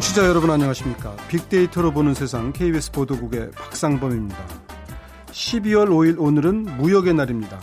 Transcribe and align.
청취자 0.00 0.26
여러분 0.26 0.50
안녕하십니까. 0.50 1.14
빅데이터로 1.28 1.92
보는 1.92 2.14
세상 2.14 2.54
KBS 2.54 2.90
보도국의 2.92 3.50
박상범입니다. 3.50 4.38
12월 5.26 5.88
5일 5.88 6.16
오늘은 6.18 6.78
무역의 6.78 7.12
날입니다. 7.12 7.60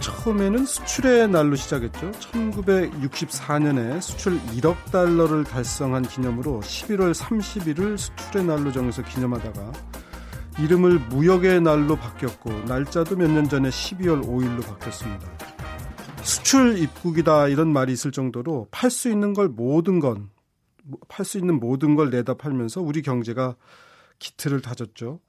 처음에는 0.00 0.66
수출의 0.66 1.28
날로 1.28 1.56
시작했죠. 1.56 2.10
1964년에 2.10 4.02
수출 4.02 4.38
1억 4.48 4.90
달러를 4.92 5.44
달성한 5.44 6.02
기념으로 6.02 6.60
11월 6.60 7.14
30일을 7.14 7.96
수출의 7.96 8.44
날로 8.44 8.70
정해서 8.70 9.02
기념하다가 9.02 9.72
이름을 10.58 10.98
무역의 11.08 11.62
날로 11.62 11.96
바뀌었고 11.96 12.50
날짜도 12.66 13.16
몇 13.16 13.30
년 13.30 13.48
전에 13.48 13.70
12월 13.70 14.22
5일로 14.22 14.62
바뀌었습니다. 14.66 15.26
수출 16.20 16.76
입국이다 16.76 17.48
이런 17.48 17.72
말이 17.72 17.94
있을 17.94 18.12
정도로 18.12 18.68
팔 18.70 18.90
수 18.90 19.08
있는 19.08 19.32
걸 19.32 19.48
모든 19.48 20.00
건 20.00 20.28
팔 21.08 21.24
수 21.24 21.38
있는 21.38 21.60
모든 21.60 21.94
걸 21.94 22.10
내다 22.10 22.34
팔면서 22.34 22.80
우리 22.80 23.02
경제가 23.02 23.56
기틀을 24.18 24.60
다졌죠. 24.60 25.20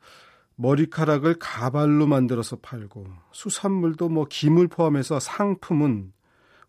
머리카락을 0.56 1.36
가발로 1.40 2.08
만들어서 2.08 2.58
팔고 2.58 3.08
수산물도 3.32 4.10
뭐 4.10 4.26
김을 4.30 4.68
포함해서 4.68 5.20
상품은 5.20 6.14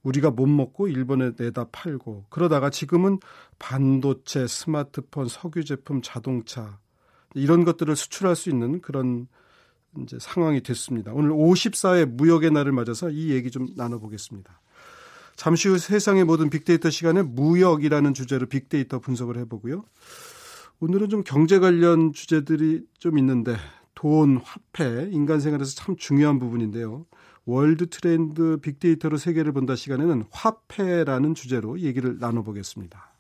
우리가 0.03 0.31
못 0.31 0.47
먹고 0.47 0.89
일본에 0.89 1.33
내다 1.37 1.67
팔고 1.71 2.27
그러다가 2.31 2.71
지금은 2.71 3.19
반도체, 3.59 4.47
스마트폰, 4.47 5.29
석유 5.29 5.65
제품, 5.65 6.01
자동차 6.03 6.79
이런 7.35 7.65
것들을 7.65 7.95
수출할 7.95 8.35
수 8.35 8.51
있는 8.51 8.81
그런 8.81 9.29
이제 10.01 10.19
상황이 10.19 10.63
됐습니다. 10.63 11.13
오늘 11.13 11.31
54회 11.31 12.07
무역의 12.07 12.51
날을 12.51 12.73
맞아서 12.73 13.11
이 13.11 13.31
얘기 13.31 13.51
좀 13.51 13.69
나눠보겠습니다. 13.77 14.61
잠시 15.37 15.69
후 15.69 15.79
세상의 15.79 16.25
모든 16.25 16.51
빅데이터 16.51 16.91
시간에 16.91 17.23
무역이라는 17.23 18.15
주제로 18.15 18.47
빅데이터 18.47 18.99
분석을 18.99 19.37
해보고요. 19.39 19.85
오늘은 20.81 21.09
좀 21.09 21.23
경제 21.25 21.59
관련 21.59 22.13
주제들이 22.13 22.85
좀 22.99 23.19
있는데 23.19 23.57
돈, 23.95 24.39
화폐, 24.39 25.09
인간 25.13 25.41
생활에서 25.41 25.75
참 25.75 25.97
중요한 25.97 26.39
부분인데요. 26.39 27.07
월드 27.45 27.89
트렌드 27.89 28.59
빅데이터로 28.63 29.17
세계를 29.17 29.53
본다 29.53 29.75
시간에는 29.75 30.25
화폐라는 30.31 31.35
주제로 31.35 31.79
얘기를 31.81 32.19
나눠보겠습니다. 32.19 33.12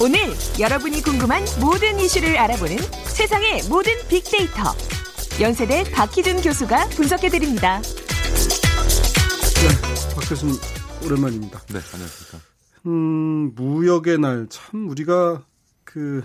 오늘 0.00 0.20
여러분이 0.60 1.02
궁금한 1.02 1.42
모든 1.60 1.98
이슈를 1.98 2.38
알아보는 2.38 2.76
세상의 3.06 3.62
모든 3.68 3.92
빅데이터. 4.08 4.62
연세대 5.40 5.90
박희준 5.92 6.40
교수가 6.42 6.88
분석해드립니다. 6.90 7.80
네, 7.80 9.68
박 10.14 10.28
교수님 10.28 10.54
오랜만입니다. 11.04 11.58
네, 11.66 11.78
안녕하십니까. 11.92 12.38
음, 12.86 13.52
무역의 13.54 14.18
날 14.18 14.46
참 14.48 14.88
우리가 14.88 15.44
그 15.84 16.22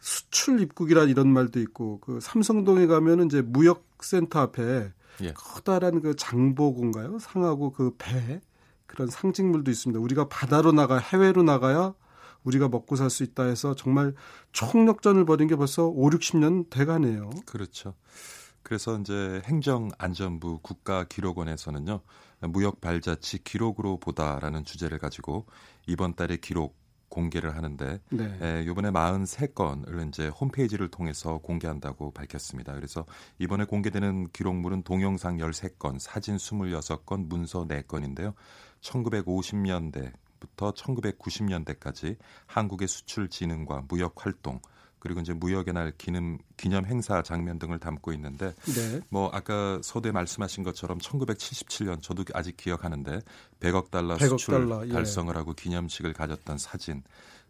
수출 0.00 0.60
입국이라 0.62 1.04
이런 1.04 1.28
말도 1.28 1.60
있고 1.60 2.00
그 2.00 2.20
삼성동에 2.22 2.86
가면은 2.86 3.26
이제 3.26 3.42
무역센터 3.42 4.40
앞에 4.40 4.92
예. 5.22 5.32
커다란 5.34 6.00
그 6.00 6.16
장보고인가요? 6.16 7.18
상하고 7.18 7.72
그 7.72 7.94
배 7.98 8.40
그런 8.86 9.08
상징물도 9.08 9.70
있습니다. 9.70 10.00
우리가 10.00 10.28
바다로 10.28 10.72
나가 10.72 10.96
해외로 10.98 11.42
나가야 11.42 11.92
우리가 12.44 12.68
먹고 12.68 12.96
살 12.96 13.10
수 13.10 13.22
있다 13.24 13.44
해서 13.44 13.74
정말 13.74 14.14
총력전을 14.52 15.24
벌인 15.24 15.48
게 15.48 15.56
벌써 15.56 15.86
5, 15.86 16.10
60년 16.10 16.70
돼 16.70 16.84
가네요. 16.84 17.30
그렇죠. 17.46 17.94
그래서 18.62 18.98
이제 18.98 19.42
행정안전부 19.46 20.60
국가기록원에서는요. 20.62 22.00
무역 22.48 22.80
발자취 22.80 23.42
기록으로 23.42 23.98
보다라는 23.98 24.64
주제를 24.64 24.98
가지고 24.98 25.46
이번 25.86 26.14
달에 26.14 26.36
기록 26.36 26.78
공개를 27.08 27.56
하는데 27.56 28.00
네. 28.10 28.38
에, 28.40 28.62
이번에 28.62 28.90
43건을 28.90 30.08
이제 30.08 30.28
홈페이지를 30.28 30.88
통해서 30.88 31.38
공개한다고 31.38 32.12
밝혔습니다. 32.12 32.72
그래서 32.74 33.04
이번에 33.38 33.64
공개되는 33.64 34.28
기록물은 34.32 34.84
동영상 34.84 35.38
13건, 35.38 35.98
사진 35.98 36.36
26건, 36.36 37.26
문서 37.26 37.66
4건인데요. 37.66 38.34
1950년대 38.80 40.12
부터 40.40 40.72
1990년대까지 40.72 42.16
한국의 42.46 42.88
수출 42.88 43.28
진흥과 43.28 43.84
무역 43.88 44.14
활동 44.24 44.60
그리고 44.98 45.20
이제 45.20 45.32
무역의 45.32 45.72
날 45.74 45.92
기념 45.96 46.38
기념 46.56 46.84
행사 46.84 47.22
장면 47.22 47.58
등을 47.58 47.78
담고 47.78 48.12
있는데 48.12 48.54
네. 48.64 49.00
뭐 49.08 49.30
아까 49.32 49.80
서두에 49.82 50.12
말씀하신 50.12 50.62
것처럼 50.62 50.98
1977년 50.98 52.02
저도 52.02 52.24
아직 52.34 52.56
기억하는데 52.56 53.20
100억 53.60 53.90
달러 53.90 54.16
100억 54.16 54.38
수출 54.38 54.54
달러, 54.54 54.86
예. 54.86 54.92
달성을 54.92 55.34
하고 55.36 55.54
기념식을 55.54 56.12
가졌던 56.12 56.58
사진 56.58 57.02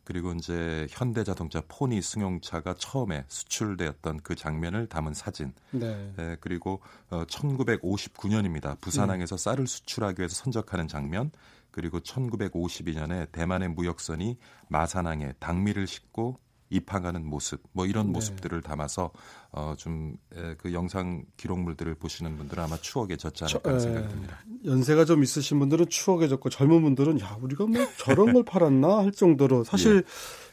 그리고 0.05 0.33
이제 0.33 0.87
현대자동차 0.91 1.63
포니 1.69 2.03
승용차가 2.03 2.75
처음에 2.79 3.25
수출되었던 3.29 4.21
그 4.23 4.35
장면을 4.35 4.89
담은 4.89 5.15
사진. 5.15 5.53
네. 5.71 6.13
네 6.17 6.37
그리고 6.41 6.81
어, 7.11 7.25
1959년입니다. 7.27 8.81
부산항에서 8.81 9.37
음. 9.37 9.39
쌀을 9.39 9.67
수출하기 9.69 10.21
위해서 10.21 10.35
선적하는 10.35 10.89
장면. 10.89 11.31
그리고 11.71 12.01
1952년에 12.01 13.31
대만의 13.33 13.69
무역선이 13.71 14.39
마산항에 14.69 15.35
당미를 15.39 15.87
싣고 15.87 16.39
입항하는 16.71 17.27
모습 17.27 17.63
뭐 17.73 17.85
이런 17.85 18.07
네. 18.07 18.13
모습들을 18.13 18.63
담아서 18.63 19.11
어 19.53 19.75
좀 19.77 20.17
그 20.59 20.73
영상 20.73 21.25
기록물들을 21.37 21.97
보시는 21.97 22.37
분들은 22.37 22.63
아마 22.63 22.77
추억에 22.77 23.17
젖지 23.17 23.45
않을까 23.45 23.79
생각이 23.81 24.09
듭니다. 24.09 24.39
연세가 24.65 25.05
좀 25.05 25.25
있으신 25.25 25.59
분들은 25.59 25.89
추억에 25.89 26.29
젖고 26.29 26.51
젊은 26.51 26.83
분들은 26.83 27.21
야 27.21 27.37
우리가 27.41 27.67
뭐 27.67 27.85
저런 27.99 28.33
걸 28.33 28.45
팔았나 28.45 28.99
할 28.99 29.11
정도로 29.13 29.65
사실 29.65 29.97
예. 29.97 30.03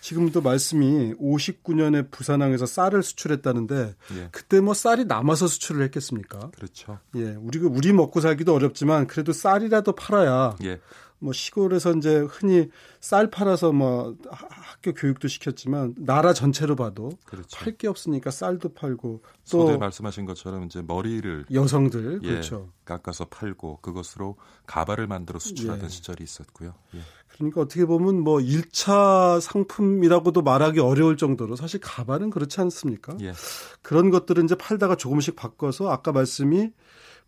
지금도 0.01 0.41
말씀이 0.41 1.13
59년에 1.15 2.09
부산항에서 2.09 2.65
쌀을 2.65 3.03
수출했다는데 3.03 3.95
예. 4.15 4.29
그때 4.31 4.59
뭐 4.59 4.73
쌀이 4.73 5.05
남아서 5.05 5.45
수출을 5.45 5.83
했겠습니까? 5.83 6.49
그렇죠. 6.55 6.99
예, 7.15 7.35
우리가 7.35 7.67
우리 7.69 7.93
먹고 7.93 8.19
살기도 8.21 8.55
어렵지만 8.55 9.05
그래도 9.05 9.31
쌀이라도 9.33 9.91
팔아야 9.93 10.55
예. 10.63 10.79
뭐 11.19 11.33
시골에서 11.33 11.93
이제 11.93 12.19
흔히 12.19 12.69
쌀 12.99 13.29
팔아서 13.29 13.71
뭐 13.71 14.15
학교 14.29 14.93
교육도 14.93 15.27
시켰지만 15.27 15.95
나라 15.97 16.33
전체로 16.33 16.75
봐도 16.75 17.09
그렇죠. 17.25 17.57
팔게 17.57 17.87
없으니까 17.87 18.29
쌀도 18.29 18.73
팔고 18.73 19.23
또 19.51 19.77
말씀하신 19.77 20.25
것처럼 20.25 20.65
이제 20.65 20.83
머리를 20.85 21.45
여성들 21.51 22.19
예, 22.23 22.27
그렇죠. 22.27 22.69
깎아서 22.85 23.25
팔고 23.25 23.79
그것으로 23.81 24.35
가발을 24.67 25.07
만들어 25.07 25.39
수출하던 25.39 25.85
예. 25.85 25.89
시절이 25.89 26.23
있었고요. 26.23 26.73
예. 26.95 26.99
그러니까 27.29 27.61
어떻게 27.61 27.85
보면 27.85 28.21
뭐 28.21 28.37
1차 28.37 29.41
상품이라고도 29.41 30.41
말하기 30.41 30.79
어려울 30.79 31.17
정도로 31.17 31.55
사실 31.55 31.79
가발은 31.79 32.29
그렇지 32.29 32.61
않습니까? 32.61 33.17
예. 33.21 33.33
그런 33.81 34.09
것들은 34.11 34.45
이제 34.45 34.55
팔다가 34.55 34.95
조금씩 34.95 35.35
바꿔서 35.35 35.89
아까 35.89 36.11
말씀이 36.11 36.71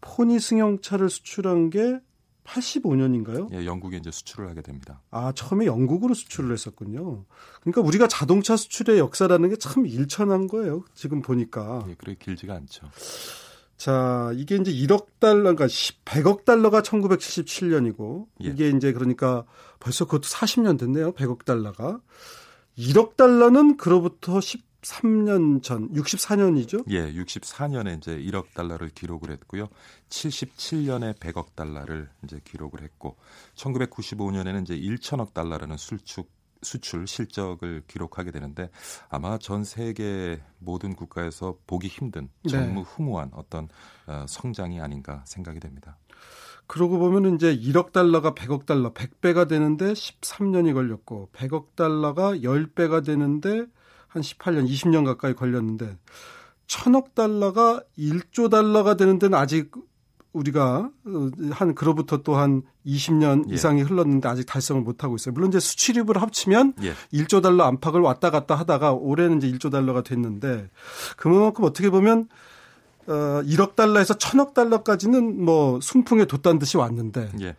포니 0.02 0.40
승용차를 0.40 1.10
수출한 1.10 1.70
게 1.70 2.00
85년인가요? 2.46 3.52
예, 3.54 3.66
영국에 3.66 3.98
이제 3.98 4.10
수출을 4.12 4.50
하게 4.50 4.62
됩니다. 4.62 5.02
아, 5.12 5.32
처음에 5.34 5.66
영국으로 5.66 6.14
수출을 6.14 6.52
했었군요. 6.52 7.26
그러니까 7.62 7.82
우리가 7.82 8.08
자동차 8.08 8.56
수출의 8.58 9.00
역사라는 9.00 9.50
게 9.50 9.56
참 9.60 9.86
일천한 9.86 10.48
거예요. 10.48 10.84
지금 10.96 11.22
보니까. 11.22 11.86
예, 11.90 11.96
그렇게 11.96 12.18
길지가 12.24 12.56
않죠. 12.56 12.88
자, 13.78 14.32
이게 14.36 14.56
이제 14.58 14.72
1억 14.74 15.08
달러, 15.20 15.56
그러니까 15.56 15.68
100억 15.68 16.44
달러가 16.44 16.82
1977년이고, 16.82 18.28
예. 18.44 18.50
이게 18.50 18.70
이제 18.70 18.92
그러니까 18.94 19.46
벌써 19.80 20.06
그것도 20.06 20.24
40년 20.24 20.78
됐네요. 20.80 21.14
100억 21.14 21.46
달러가. 21.46 22.00
1억 22.78 23.16
달러는 23.16 23.78
그로부터 23.78 24.42
10 24.42 24.69
3년 24.81 25.61
전, 25.61 25.91
64년이죠? 25.93 26.85
예, 26.90 27.14
64년에 27.14 27.97
이제 27.97 28.17
1억 28.17 28.53
달러를 28.53 28.90
기록을 28.90 29.31
했고요. 29.31 29.67
77년에 30.09 31.20
100억 31.20 31.55
달러를 31.55 32.09
이제 32.23 32.40
기록을 32.43 32.81
했고, 32.81 33.17
1995년에는 33.55 34.61
이제 34.64 34.78
1천억 34.78 35.34
달러라는 35.34 35.78
술축 35.78 36.29
수출 36.61 37.08
실적을 37.08 37.84
기록하게 37.87 38.31
되는데 38.31 38.70
아마 39.09 39.37
전 39.37 39.64
세계 39.64 40.41
모든 40.58 40.93
국가에서 40.93 41.58
보기 41.67 41.87
힘든 41.87 42.29
전무후무한 42.49 43.29
네. 43.29 43.35
어떤 43.37 43.70
어, 44.08 44.25
성장이 44.28 44.82
아닌가 44.82 45.23
생각이 45.25 45.61
됩니다. 45.61 45.97
그러고 46.67 46.99
보면 46.99 47.35
이제 47.35 47.55
1억 47.58 47.93
달러가 47.93 48.34
100억 48.35 48.66
달러, 48.66 48.93
100배가 48.93 49.47
되는데 49.47 49.93
13년이 49.93 50.73
걸렸고 50.73 51.29
100억 51.34 51.75
달러가 51.75 52.34
10배가 52.34 53.03
되는데 53.03 53.66
한 54.09 54.22
18년, 54.22 54.67
20년 54.70 55.06
가까이 55.06 55.34
걸렸는데 55.34 55.97
천억 56.67 57.16
달러가 57.16 57.82
1조 57.97 58.50
달러가 58.52 58.96
되는 58.96 59.17
데는 59.17 59.38
아직 59.38 59.72
우리가 60.34 60.91
어, 61.06 61.29
한 61.52 61.73
그로부터 61.73 62.17
또 62.17 62.38
한 62.38 62.61
20년 62.85 63.50
예. 63.50 63.56
이상이 63.56 63.82
흘렀는데 63.82 64.28
아직 64.28 64.46
달성을 64.46 64.82
못 64.82 65.03
하고 65.03 65.16
있어요. 65.16 65.34
물론 65.34 65.50
이제 65.50 65.59
수출입을 65.59 66.22
합치면 66.22 66.73
예. 66.84 66.94
1조 67.14 67.41
달러 67.41 67.64
안팎을 67.66 68.00
왔다 68.02 68.29
갔다 68.29 68.56
하다가 68.56 68.94
올해는 68.94 69.38
이제 69.38 69.52
1조 69.52 69.72
달러가 69.72 70.02
됐는데 70.02 70.70
그만큼 71.17 71.64
어떻게 71.64 71.90
보면 71.90 72.28
어, 73.09 73.41
1억 73.44 73.76
달러에서 73.76 74.14
1000억 74.14 74.53
달러까지는 74.53 75.44
뭐 75.44 75.79
순풍에 75.82 76.26
돛단 76.26 76.59
듯이 76.59 76.78
왔는데 76.78 77.32
예. 77.41 77.56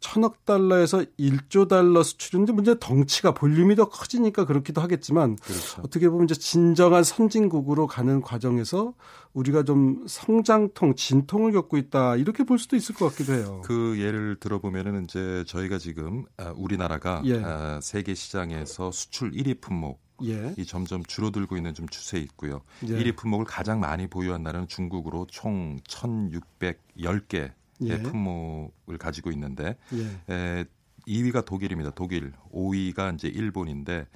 1000억 0.00 0.46
달러에서 0.46 1.04
1조 1.18 1.68
달러 1.68 2.02
수출은 2.02 2.46
문제 2.54 2.74
덩치가 2.80 3.32
볼륨이 3.32 3.76
더 3.76 3.90
커지니까 3.90 4.46
그렇기도 4.46 4.80
하겠지만 4.80 5.36
그렇죠. 5.36 5.82
어떻게 5.84 6.08
보면 6.08 6.24
이제 6.24 6.34
진정한 6.34 7.04
선진국으로 7.04 7.86
가는 7.86 8.22
과정에서 8.22 8.94
우리가 9.34 9.64
좀 9.64 10.06
성장통, 10.06 10.94
진통을 10.94 11.52
겪고 11.52 11.76
있다 11.76 12.16
이렇게 12.16 12.44
볼 12.44 12.58
수도 12.58 12.74
있을 12.76 12.94
것 12.94 13.10
같기도 13.10 13.34
해요. 13.34 13.60
그 13.64 13.98
예를 13.98 14.36
들어보면은 14.40 15.04
이제 15.04 15.44
저희가 15.46 15.76
지금 15.76 16.24
아, 16.38 16.54
우리나라가 16.56 17.20
예. 17.26 17.42
아, 17.44 17.78
세계 17.82 18.14
시장에서 18.14 18.90
수출 18.90 19.32
1위 19.32 19.60
품목 19.60 20.00
예. 20.22 20.54
이 20.56 20.64
점점 20.64 21.02
줄어들고 21.04 21.56
있는 21.56 21.74
좀 21.74 21.88
추세에 21.88 22.20
있고요. 22.20 22.62
예. 22.84 22.88
1위 22.88 23.16
품목을 23.16 23.44
가장 23.44 23.80
많이 23.80 24.06
보유한 24.06 24.42
나라는 24.42 24.68
중국으로 24.68 25.26
총 25.30 25.78
1,610개 25.80 27.34
의 27.34 27.52
예. 27.82 28.00
품목을 28.02 28.98
가지고 28.98 29.30
있는데 29.32 29.76
예. 29.94 30.32
에, 30.32 30.64
2위가 31.06 31.44
독일입니다. 31.44 31.90
독일, 31.90 32.32
5위가 32.52 33.14
이제 33.14 33.28
일본인데 33.28 34.06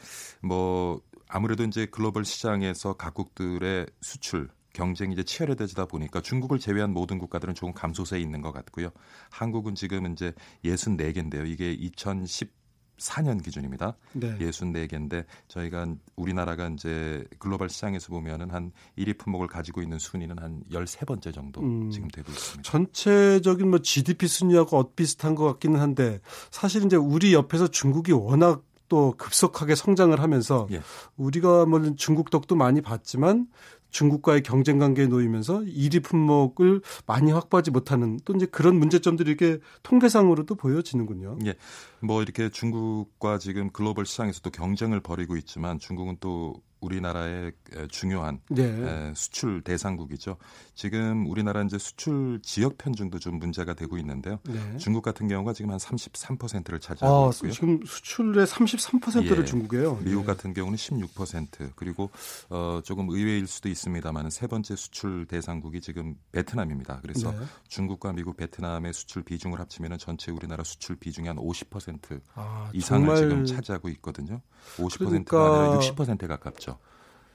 뭐 0.42 1.00
아무래도 1.28 1.64
이제 1.64 1.86
글로벌 1.86 2.24
시장에서 2.24 2.94
각국들의 2.94 3.86
수출 4.00 4.48
경쟁이 4.72 5.12
이제 5.12 5.24
치열해지다 5.24 5.86
보니까 5.86 6.20
중국을 6.20 6.58
제외한 6.58 6.92
모든 6.92 7.18
국가들은 7.18 7.54
조금 7.54 7.74
감소세에 7.74 8.20
있는 8.20 8.40
것 8.40 8.52
같고요. 8.52 8.90
한국은 9.30 9.74
지금 9.74 10.12
이제 10.12 10.32
64개인데요. 10.64 11.46
이게 11.46 11.72
2010 11.72 12.57
4년 12.98 13.42
기준입니다. 13.42 13.96
네. 14.12 14.36
64개인데 14.38 15.24
저희가 15.48 15.86
우리나라가 16.16 16.68
이제 16.68 17.24
글로벌 17.38 17.68
시장에서 17.68 18.08
보면은 18.08 18.50
한 18.50 18.72
1위 18.98 19.18
품목을 19.18 19.46
가지고 19.46 19.82
있는 19.82 19.98
순위는 19.98 20.38
한 20.38 20.62
13번째 20.70 21.34
정도 21.34 21.60
음, 21.60 21.90
지금 21.90 22.08
되고 22.08 22.30
있습니다. 22.30 22.62
전체적인 22.62 23.68
뭐 23.68 23.78
GDP 23.80 24.28
순위하고 24.28 24.78
엇비슷한 24.78 25.34
것 25.34 25.44
같기는 25.44 25.80
한데 25.80 26.20
사실 26.50 26.84
이제 26.84 26.96
우리 26.96 27.34
옆에서 27.34 27.68
중국이 27.68 28.12
워낙 28.12 28.62
또 28.88 29.14
급속하게 29.18 29.74
성장을 29.74 30.18
하면서 30.18 30.66
예. 30.70 30.80
우리가 31.16 31.66
뭐 31.66 31.94
중국 31.96 32.30
덕도 32.30 32.56
많이 32.56 32.80
봤지만 32.80 33.46
중국과의 33.90 34.42
경쟁 34.42 34.78
관계에 34.78 35.06
놓이면서 35.06 35.60
1위 35.60 36.02
품목을 36.02 36.82
많이 37.06 37.32
확보하지 37.32 37.70
못하는 37.70 38.18
또 38.24 38.34
이제 38.34 38.46
그런 38.46 38.76
문제점들이 38.76 39.30
이렇게 39.30 39.58
통계상으로도 39.82 40.54
보여지는군요. 40.54 41.38
예. 41.46 41.54
뭐 42.00 42.22
이렇게 42.22 42.48
중국과 42.48 43.38
지금 43.38 43.70
글로벌 43.70 44.06
시장에서도 44.06 44.50
경쟁을 44.50 45.00
벌이고 45.00 45.36
있지만 45.36 45.78
중국은 45.78 46.16
또 46.20 46.62
우리나라의 46.80 47.52
중요한 47.88 48.40
네. 48.50 49.12
수출 49.14 49.62
대상국이죠. 49.62 50.36
지금 50.74 51.26
우리나라 51.26 51.62
이제 51.62 51.76
수출 51.76 52.38
지역 52.42 52.78
편중도 52.78 53.18
좀 53.18 53.38
문제가 53.40 53.74
되고 53.74 53.98
있는데요. 53.98 54.38
네. 54.44 54.76
중국 54.76 55.02
같은 55.02 55.26
경우가 55.26 55.54
지금 55.54 55.72
한 55.72 55.78
33%를 55.78 56.78
차지하고 56.78 57.26
아, 57.26 57.30
있고요. 57.34 57.50
지금 57.50 57.80
수출의 57.84 58.46
33%를 58.46 59.38
예. 59.40 59.44
중국이에요. 59.44 59.96
미국 60.04 60.20
네. 60.20 60.26
같은 60.26 60.54
경우는 60.54 60.76
16% 60.76 61.72
그리고 61.74 62.10
어, 62.48 62.80
조금 62.84 63.08
의외일 63.10 63.48
수도 63.48 63.68
있습니다 63.68 63.77
만세 64.12 64.46
번째 64.46 64.76
수출 64.76 65.26
대상국이 65.26 65.80
지금 65.80 66.16
베트남입니다. 66.32 67.00
그래서 67.02 67.30
네. 67.30 67.38
중국과 67.68 68.12
미국, 68.12 68.36
베트남의 68.36 68.92
수출 68.92 69.22
비중을 69.22 69.60
합치면 69.60 69.98
전체 69.98 70.30
우리나라 70.32 70.64
수출 70.64 70.96
비중이 70.96 71.28
한50% 71.28 72.20
아, 72.34 72.70
이상을 72.72 73.06
정말... 73.06 73.16
지금 73.16 73.44
차지하고 73.44 73.88
있거든요. 73.90 74.40
50%가 74.76 75.06
그러니까... 75.06 75.62
아니라 75.62 75.78
60%에 75.80 76.26
가깝죠. 76.26 76.78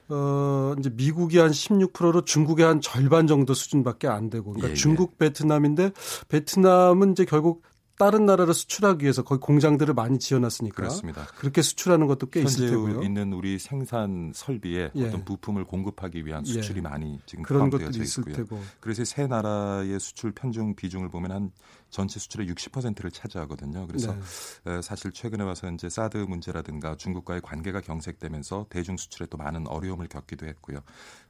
어, 0.08 0.74
이제 0.78 0.90
미국이 0.90 1.38
한 1.38 1.50
16%로 1.50 2.24
중국의 2.24 2.66
한 2.66 2.80
절반 2.80 3.26
정도 3.26 3.54
수준밖에 3.54 4.08
안 4.08 4.28
되고. 4.28 4.52
그러니까 4.52 4.70
예, 4.70 4.74
중국, 4.74 5.12
예. 5.14 5.26
베트남인데 5.26 5.92
베트남은 6.28 7.12
이제 7.12 7.24
결국 7.24 7.62
다른 7.98 8.26
나라를 8.26 8.54
수출하기 8.54 9.04
위해서 9.04 9.22
거기 9.22 9.40
공장들을 9.40 9.94
많이 9.94 10.18
지어놨으니까 10.18 10.74
그렇습니다. 10.74 11.26
그렇게 11.36 11.62
수출하는 11.62 12.06
것도 12.06 12.26
꽤 12.30 12.42
있을 12.42 12.70
테고요. 12.70 13.02
있는 13.02 13.32
우리 13.32 13.58
생산 13.58 14.32
설비에 14.34 14.90
예. 14.94 15.08
어떤 15.08 15.24
부품을 15.24 15.64
공급하기 15.64 16.26
위한 16.26 16.44
수출이 16.44 16.78
예. 16.78 16.82
많이 16.82 17.20
지금 17.26 17.44
그런 17.44 17.70
것들이 17.70 18.02
있을 18.02 18.22
있고요. 18.22 18.36
테고. 18.36 18.60
그래서 18.80 19.04
세 19.04 19.26
나라의 19.26 20.00
수출 20.00 20.32
편중 20.32 20.74
비중을 20.74 21.08
보면 21.08 21.30
한 21.30 21.50
전체 21.94 22.18
수출의 22.18 22.48
60%를 22.48 23.12
차지하거든요. 23.12 23.86
그래서 23.86 24.16
네. 24.64 24.82
사실 24.82 25.12
최근에 25.12 25.44
와서 25.44 25.70
이제 25.70 25.88
사드 25.88 26.16
문제라든가 26.16 26.96
중국과의 26.96 27.40
관계가 27.40 27.80
경색되면서 27.82 28.66
대중 28.68 28.96
수출에 28.96 29.28
또 29.30 29.38
많은 29.38 29.68
어려움을 29.68 30.08
겪기도 30.08 30.44
했고요. 30.46 30.80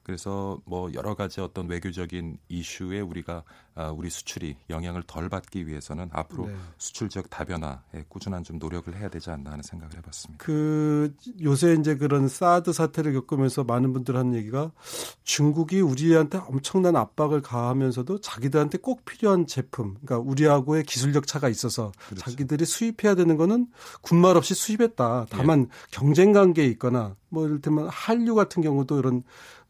그래서 0.03 0.61
뭐 0.65 0.93
여러 0.95 1.15
가지 1.15 1.41
어떤 1.41 1.69
외교적인 1.69 2.39
이슈에 2.49 3.01
우리가 3.01 3.43
아, 3.75 3.91
우리 3.91 4.09
수출이 4.09 4.57
영향을 4.71 5.03
덜 5.07 5.29
받기 5.29 5.67
위해서는 5.67 6.09
앞으로 6.13 6.47
네. 6.47 6.55
수출 6.79 7.09
지역 7.09 7.29
다변화에 7.29 8.05
꾸준한 8.09 8.45
좀 8.45 8.59
노력을 8.59 8.95
해야 8.95 9.09
되지 9.09 9.31
않나 9.31 9.51
하는 9.51 9.63
생각을 9.63 9.97
해봤습니다. 9.97 10.45
그 10.45 11.15
요새 11.43 11.75
이제 11.75 11.97
그런 11.97 12.29
사드 12.29 12.73
사태를 12.73 13.13
겪으면서 13.15 13.65
많은 13.65 13.93
분들 13.93 14.17
하는 14.17 14.35
얘기가 14.35 14.73
중국이 15.25 15.81
우리한테 15.81 16.39
엄청난 16.39 16.97
압박을 16.97 17.43
가하면서도 17.43 18.21
자기들한테 18.21 18.79
꼭 18.79 19.05
필요한 19.05 19.47
제품, 19.47 19.97
그러니까 20.05 20.19
우리 20.19 20.47
하고의 20.55 20.85
기술력 20.85 21.27
차가 21.27 21.49
있어서 21.49 21.93
그렇죠. 22.09 22.31
자기들이 22.31 22.65
수입해야 22.65 23.15
되는 23.15 23.37
거는 23.37 23.67
군말 24.01 24.37
없이 24.37 24.55
수입했다. 24.55 25.27
다만 25.31 25.63
예. 25.63 25.67
경쟁 25.91 26.33
관계에 26.33 26.67
있거나 26.67 27.17
뭐 27.29 27.47
이를테면 27.47 27.89
한류 27.89 28.35
같은 28.35 28.63
경우도 28.63 28.99
이런 28.99 29.23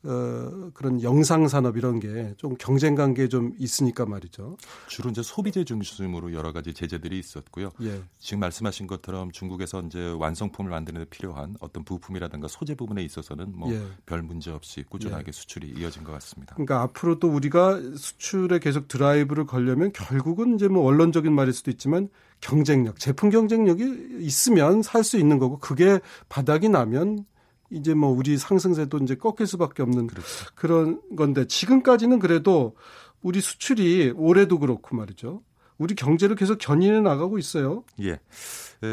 어, 0.05 0.71
그런 0.75 1.03
영상 1.03 1.49
산업 1.49 1.77
이런 1.77 2.01
게 2.01 2.35
좀 2.37 2.57
경쟁 2.59 2.95
관계에 2.95 3.29
좀 3.29 3.53
있으니까 3.59 4.07
말이죠. 4.07 4.57
주로 4.89 5.11
이제 5.11 5.23
소비재 5.23 5.65
중심으로 5.65 6.33
여러 6.33 6.53
가지 6.53 6.75
제재들이 6.75 7.19
있었고요. 7.19 7.71
예. 7.83 8.03
지금 8.19 8.41
말씀하신 8.41 8.87
것처럼 8.87 9.31
중국에서 9.33 9.83
이제 9.83 10.11
완성품을 10.19 10.71
만드는 10.71 11.03
데 11.03 11.07
필요한 11.09 11.57
어떤 11.61 11.85
부품이라든가 11.85 12.49
소재 12.49 12.75
부분에 12.75 13.03
있어서는 13.03 13.53
뭐별 13.57 14.19
예. 14.19 14.23
문제 14.23 14.51
없이 14.51 14.85
꾸준하게 14.89 15.25
예. 15.29 15.33
수출이 15.33 15.75
이어진 15.79 16.05
것 16.05 16.13
같습니다. 16.13 16.55
그러니까 16.55 16.83
앞으로 16.83 17.19
또 17.19 17.29
우리가 17.29 17.81
수출에 17.97 18.59
계속 18.59 18.89
드라이브를 18.89 19.47
걸려면 19.47 19.93
결국은 19.93 20.57
이제 20.57 20.69
뭐 20.69 20.83
원론적인 20.83 21.33
말일 21.33 21.53
수도 21.53 21.71
있지만 21.71 22.09
경쟁력, 22.41 22.99
제품 22.99 23.31
경쟁력이 23.31 24.19
있으면 24.21 24.83
살 24.83 25.05
수 25.05 25.19
있는 25.19 25.39
거고 25.39 25.59
그게 25.59 26.01
바닥이 26.29 26.69
나면 26.71 27.27
이제 27.71 27.95
뭐 27.95 28.11
우리 28.11 28.37
상승세도 28.37 28.99
이제 28.99 29.15
꺾일 29.15 29.47
수밖에 29.47 29.83
없는 29.83 30.07
그렇죠. 30.07 30.29
그런 30.55 31.01
건데 31.17 31.47
지금까지는 31.47 32.19
그래도 32.19 32.77
우리 33.23 33.41
수출이 33.41 34.13
올해도 34.17 34.59
그렇고 34.59 34.97
말이죠. 34.97 35.43
우리 35.79 35.95
경제를 35.95 36.37
계속 36.37 36.59
견인해 36.59 37.01
나가고 37.01 37.39
있어요. 37.39 37.85
예. 38.01 38.21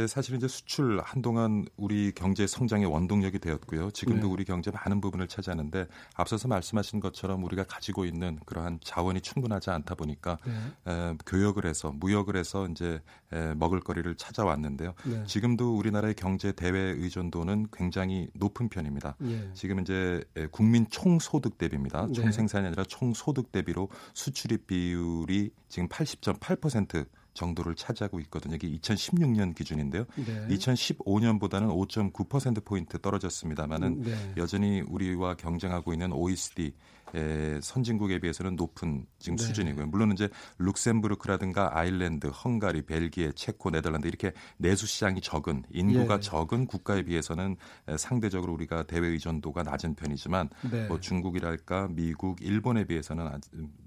사실 0.07 0.36
이제 0.36 0.48
수출 0.48 1.01
한동안 1.03 1.65
우리 1.77 2.12
경제 2.13 2.48
성장의 2.48 2.86
원동력이 2.88 3.39
되었고요. 3.39 3.91
지금도 3.91 4.27
네. 4.27 4.33
우리 4.33 4.45
경제 4.45 4.71
많은 4.71 5.01
부분을 5.01 5.27
차지하는데 5.27 5.88
앞서서 6.15 6.48
말씀하신 6.48 7.00
것처럼 7.00 7.43
우리가 7.43 7.63
가지고 7.63 8.05
있는 8.05 8.39
그러한 8.45 8.79
자원이 8.83 9.21
충분하지 9.21 9.69
않다 9.69 9.95
보니까 9.95 10.38
네. 10.45 10.91
에, 10.91 11.17
교역을 11.25 11.65
해서 11.65 11.91
무역을 11.91 12.36
해서 12.36 12.67
이제 12.67 13.01
에, 13.31 13.53
먹을거리를 13.53 14.15
찾아왔는데요. 14.15 14.93
네. 15.05 15.24
지금도 15.25 15.77
우리나라의 15.77 16.15
경제 16.15 16.51
대외 16.51 16.79
의존도는 16.79 17.67
굉장히 17.71 18.29
높은 18.33 18.69
편입니다. 18.69 19.15
예. 19.24 19.50
지금 19.53 19.79
이제 19.79 20.24
국민 20.51 20.88
총소득 20.89 21.57
대비입니다. 21.57 22.07
네. 22.07 22.13
총생산이 22.13 22.67
아니라 22.67 22.83
총소득 22.83 23.51
대비로 23.51 23.89
수출입 24.13 24.67
비율이 24.67 25.51
지금 25.69 25.88
80.8% 25.88 27.05
정도를 27.34 27.76
차지하고 27.76 28.20
있거든요. 28.22 28.56
이게 28.56 28.70
2016년 28.70 29.56
기준인데요. 29.56 30.06
네. 30.16 30.48
2015년보다는 30.50 32.14
5.9% 32.14 32.64
포인트 32.66 33.00
떨어졌습니다만은 33.00 34.02
네. 34.04 34.34
여전히 34.38 34.82
우리와 34.82 35.36
경쟁하고 35.36 35.94
있는 35.94 36.12
OECD 36.12 36.74
에, 37.15 37.60
선진국에 37.62 38.20
비해서는 38.20 38.56
높은 38.56 39.06
지금 39.20 39.38
네. 39.38 39.44
수준이고요. 39.44 39.88
물론 39.88 40.12
이제 40.12 40.30
룩셈부르크라든가 40.60 41.77
아일랜드, 41.77 42.27
헝가리, 42.27 42.84
벨기에, 42.84 43.32
체코, 43.34 43.70
네덜란드 43.70 44.08
이렇게 44.08 44.32
내수 44.58 44.86
시장이 44.88 45.22
적은 45.22 45.63
인구가 45.72 46.15
예. 46.15 46.20
적은 46.20 46.68
국가에 46.68 47.03
비해서는 47.03 47.58
상대적으로 47.98 48.53
우리가 48.53 48.84
대외 48.84 49.08
의존도가 49.10 49.63
낮은 49.63 49.96
편이지만 49.96 50.50
네. 50.72 50.88
뭐 50.88 51.00
중국이랄까 51.00 51.89
미국, 51.91 52.41
일본에 52.41 52.86
비해서는 52.86 53.30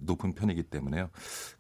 높은 0.01 0.35
편이기 0.35 0.65
때문에요. 0.65 1.09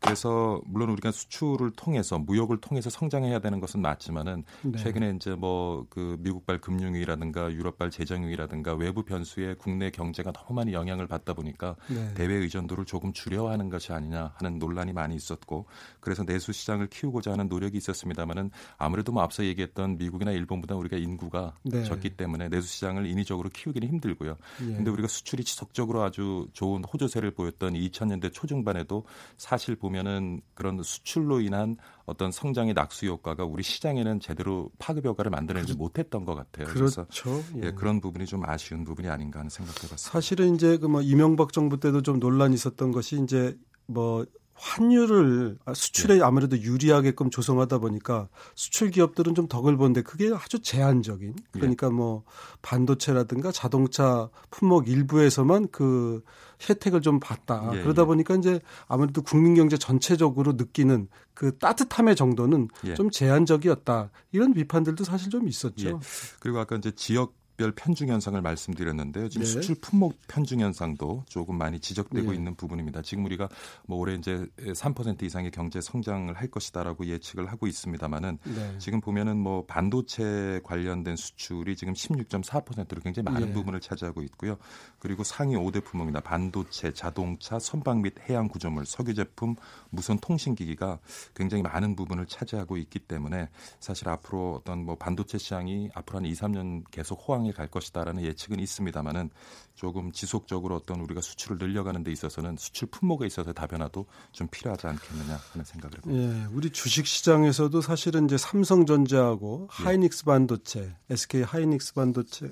그래서 0.00 0.60
물론 0.66 0.90
우리가 0.90 1.12
수출을 1.12 1.72
통해서 1.72 2.18
무역을 2.18 2.58
통해서 2.58 2.90
성장해야 2.90 3.38
되는 3.40 3.60
것은 3.60 3.80
맞지만은 3.80 4.44
네. 4.62 4.78
최근에 4.78 5.14
이제 5.16 5.34
뭐 5.34 5.84
그 5.90 6.16
미국발 6.20 6.58
금융위라든가 6.60 7.52
유럽발 7.52 7.90
재정위라든가 7.90 8.74
외부 8.74 9.04
변수에 9.04 9.54
국내 9.54 9.90
경제가 9.90 10.32
너무 10.32 10.54
많이 10.54 10.72
영향을 10.72 11.06
받다 11.06 11.34
보니 11.34 11.53
보니까 11.54 11.76
네. 11.88 12.12
대외 12.14 12.34
의존도를 12.36 12.84
조금 12.84 13.12
줄여 13.12 13.48
하는 13.48 13.68
것이 13.68 13.92
아니냐 13.92 14.34
하는 14.36 14.58
논란이 14.58 14.92
많이 14.92 15.14
있었고 15.14 15.66
그래서 16.00 16.24
내수 16.24 16.52
시장을 16.52 16.88
키우고자 16.88 17.32
하는 17.32 17.48
노력이 17.48 17.76
있었습니다만은 17.78 18.50
아무래도 18.76 19.12
뭐 19.12 19.22
앞서 19.22 19.44
얘기했던 19.44 19.98
미국이나 19.98 20.32
일본보다 20.32 20.74
우리가 20.76 20.96
인구가 20.96 21.54
네. 21.62 21.84
적기 21.84 22.10
때문에 22.10 22.48
내수 22.48 22.68
시장을 22.68 23.06
인위적으로 23.06 23.48
키우기는 23.50 23.88
힘들고요. 23.88 24.36
예. 24.62 24.66
근데 24.66 24.90
우리가 24.90 25.08
수출이 25.08 25.44
지속적으로 25.44 26.02
아주 26.02 26.48
좋은 26.52 26.84
호조세를 26.84 27.32
보였던 27.32 27.74
2000년대 27.74 28.32
초중반에도 28.32 29.04
사실 29.36 29.76
보면은 29.76 30.40
그런 30.54 30.82
수출로 30.82 31.40
인한 31.40 31.76
어떤 32.06 32.30
성장의 32.30 32.74
낙수 32.74 33.06
효과가 33.06 33.44
우리 33.44 33.62
시장에는 33.62 34.20
제대로 34.20 34.70
파급 34.78 35.06
효과를 35.06 35.30
만들어내지 35.30 35.72
그 35.72 35.78
못했던 35.78 36.24
것 36.24 36.34
같아요. 36.34 36.66
그렇죠. 36.66 37.06
그래서 37.06 37.40
예. 37.56 37.68
예, 37.68 37.70
그런 37.72 38.00
부분이 38.00 38.26
좀 38.26 38.44
아쉬운 38.44 38.84
부분이 38.84 39.08
아닌가 39.08 39.38
하는 39.38 39.48
생각해봤습니다. 39.48 39.96
사실은 39.96 40.54
이제 40.54 40.76
그 40.78 40.88
뭐 40.94 41.02
이명박 41.02 41.43
정부 41.52 41.78
때도 41.78 42.02
좀 42.02 42.18
논란이 42.18 42.54
있었던 42.54 42.92
것이 42.92 43.20
이제 43.22 43.56
뭐 43.86 44.24
환율을 44.54 45.58
수출에 45.74 46.16
네. 46.16 46.22
아무래도 46.22 46.56
유리하게끔 46.56 47.30
조성하다 47.30 47.78
보니까 47.78 48.28
수출 48.54 48.90
기업들은 48.90 49.34
좀 49.34 49.48
덕을 49.48 49.76
보는데 49.76 50.02
그게 50.02 50.30
아주 50.32 50.60
제한적인 50.60 51.34
그러니까 51.50 51.90
뭐 51.90 52.22
반도체라든가 52.62 53.50
자동차 53.50 54.30
품목 54.50 54.88
일부에서만 54.88 55.68
그 55.72 56.22
혜택을 56.68 57.02
좀 57.02 57.18
받다. 57.18 57.68
예, 57.74 57.82
그러다 57.82 58.02
예. 58.02 58.06
보니까 58.06 58.36
이제 58.36 58.60
아무래도 58.86 59.22
국민 59.22 59.54
경제 59.54 59.76
전체적으로 59.76 60.52
느끼는 60.52 61.08
그 61.34 61.58
따뜻함의 61.58 62.14
정도는 62.14 62.68
예. 62.86 62.94
좀 62.94 63.10
제한적이었다. 63.10 64.10
이런 64.30 64.54
비판들도 64.54 65.02
사실 65.02 65.30
좀 65.30 65.48
있었죠. 65.48 65.88
예. 65.88 65.94
그리고 66.38 66.60
아까 66.60 66.76
이제 66.76 66.92
지역 66.92 67.34
별 67.56 67.72
편중 67.72 68.08
현상을 68.08 68.40
말씀드렸는데요. 68.40 69.28
지금 69.28 69.44
네. 69.44 69.50
수출 69.50 69.76
품목 69.76 70.18
편중 70.26 70.60
현상도 70.60 71.24
조금 71.28 71.56
많이 71.56 71.78
지적되고 71.78 72.30
네. 72.30 72.36
있는 72.36 72.54
부분입니다. 72.56 73.02
지금 73.02 73.24
우리가 73.26 73.48
뭐 73.86 73.98
올해 73.98 74.14
이제 74.14 74.46
3% 74.58 75.22
이상의 75.22 75.50
경제 75.52 75.80
성장을 75.80 76.32
할 76.34 76.48
것이다라고 76.48 77.06
예측을 77.06 77.46
하고 77.46 77.66
있습니다만은 77.66 78.38
네. 78.42 78.78
지금 78.78 79.00
보면은 79.00 79.36
뭐 79.36 79.64
반도체 79.66 80.60
관련된 80.64 81.16
수출이 81.16 81.76
지금 81.76 81.92
16.4%로 81.92 83.00
굉장히 83.00 83.30
많은 83.30 83.50
예. 83.50 83.52
부분을 83.52 83.80
차지하고 83.80 84.22
있고요. 84.22 84.56
그리고 84.98 85.22
상위 85.22 85.54
5대 85.54 85.84
품목이나 85.84 86.20
반도체, 86.20 86.92
자동차, 86.92 87.58
선박 87.58 88.00
및 88.00 88.14
해양 88.28 88.48
구조물, 88.48 88.84
석유 88.86 89.14
제품, 89.14 89.54
무선 89.90 90.18
통신 90.18 90.54
기기가 90.54 90.98
굉장히 91.34 91.62
많은 91.62 91.94
부분을 91.94 92.26
차지하고 92.26 92.76
있기 92.78 92.98
때문에 93.00 93.48
사실 93.78 94.08
앞으로 94.08 94.56
어떤 94.60 94.84
뭐 94.84 94.96
반도체 94.96 95.38
시장이 95.38 95.90
앞으로 95.94 96.18
한 96.18 96.24
2, 96.24 96.32
3년 96.32 96.84
계속 96.90 97.22
호황 97.26 97.43
상황에 97.44 97.52
갈 97.52 97.68
것이다라는 97.68 98.22
예측은 98.22 98.58
있습니다만은 98.58 99.30
조금 99.74 100.12
지속적으로 100.12 100.76
어떤 100.76 101.00
우리가 101.00 101.20
수출을 101.20 101.58
늘려가는 101.58 102.02
데 102.02 102.12
있어서는 102.12 102.56
수출 102.56 102.88
품목에 102.88 103.26
있어서 103.26 103.52
다변화도 103.52 104.06
좀 104.32 104.48
필요하지 104.48 104.86
않겠느냐 104.86 105.40
하는 105.52 105.64
생각을 105.64 105.98
해봅니다. 105.98 106.22
예, 106.22 106.46
우리 106.52 106.70
주식 106.70 107.06
시장에서도 107.06 107.80
사실은 107.80 108.26
이제 108.26 108.38
삼성전자하고 108.38 109.68
예. 109.80 109.84
하이닉스 109.84 110.24
반도체, 110.24 110.94
SK 111.10 111.42
하이닉스 111.42 111.94
반도체, 111.94 112.50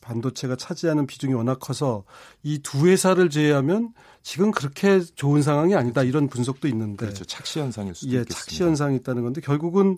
반도체가 0.00 0.56
차지하는 0.56 1.06
비중이 1.06 1.34
워낙 1.34 1.58
커서 1.60 2.04
이 2.42 2.58
두 2.66 2.86
회사를 2.88 3.30
제외하면 3.30 3.92
지금 4.22 4.50
그렇게 4.50 5.00
좋은 5.00 5.40
상황이 5.40 5.76
아니다 5.76 6.02
이런 6.02 6.28
분석도 6.28 6.66
있는데 6.68 7.06
그렇죠. 7.06 7.24
착시 7.24 7.60
현상일 7.60 7.94
수도 7.94 8.10
예, 8.12 8.20
있겠습니다. 8.22 8.40
착시 8.40 8.62
현상이 8.64 8.96
있다는 8.96 9.22
건데 9.22 9.40
결국은 9.40 9.92
어, 9.92 9.96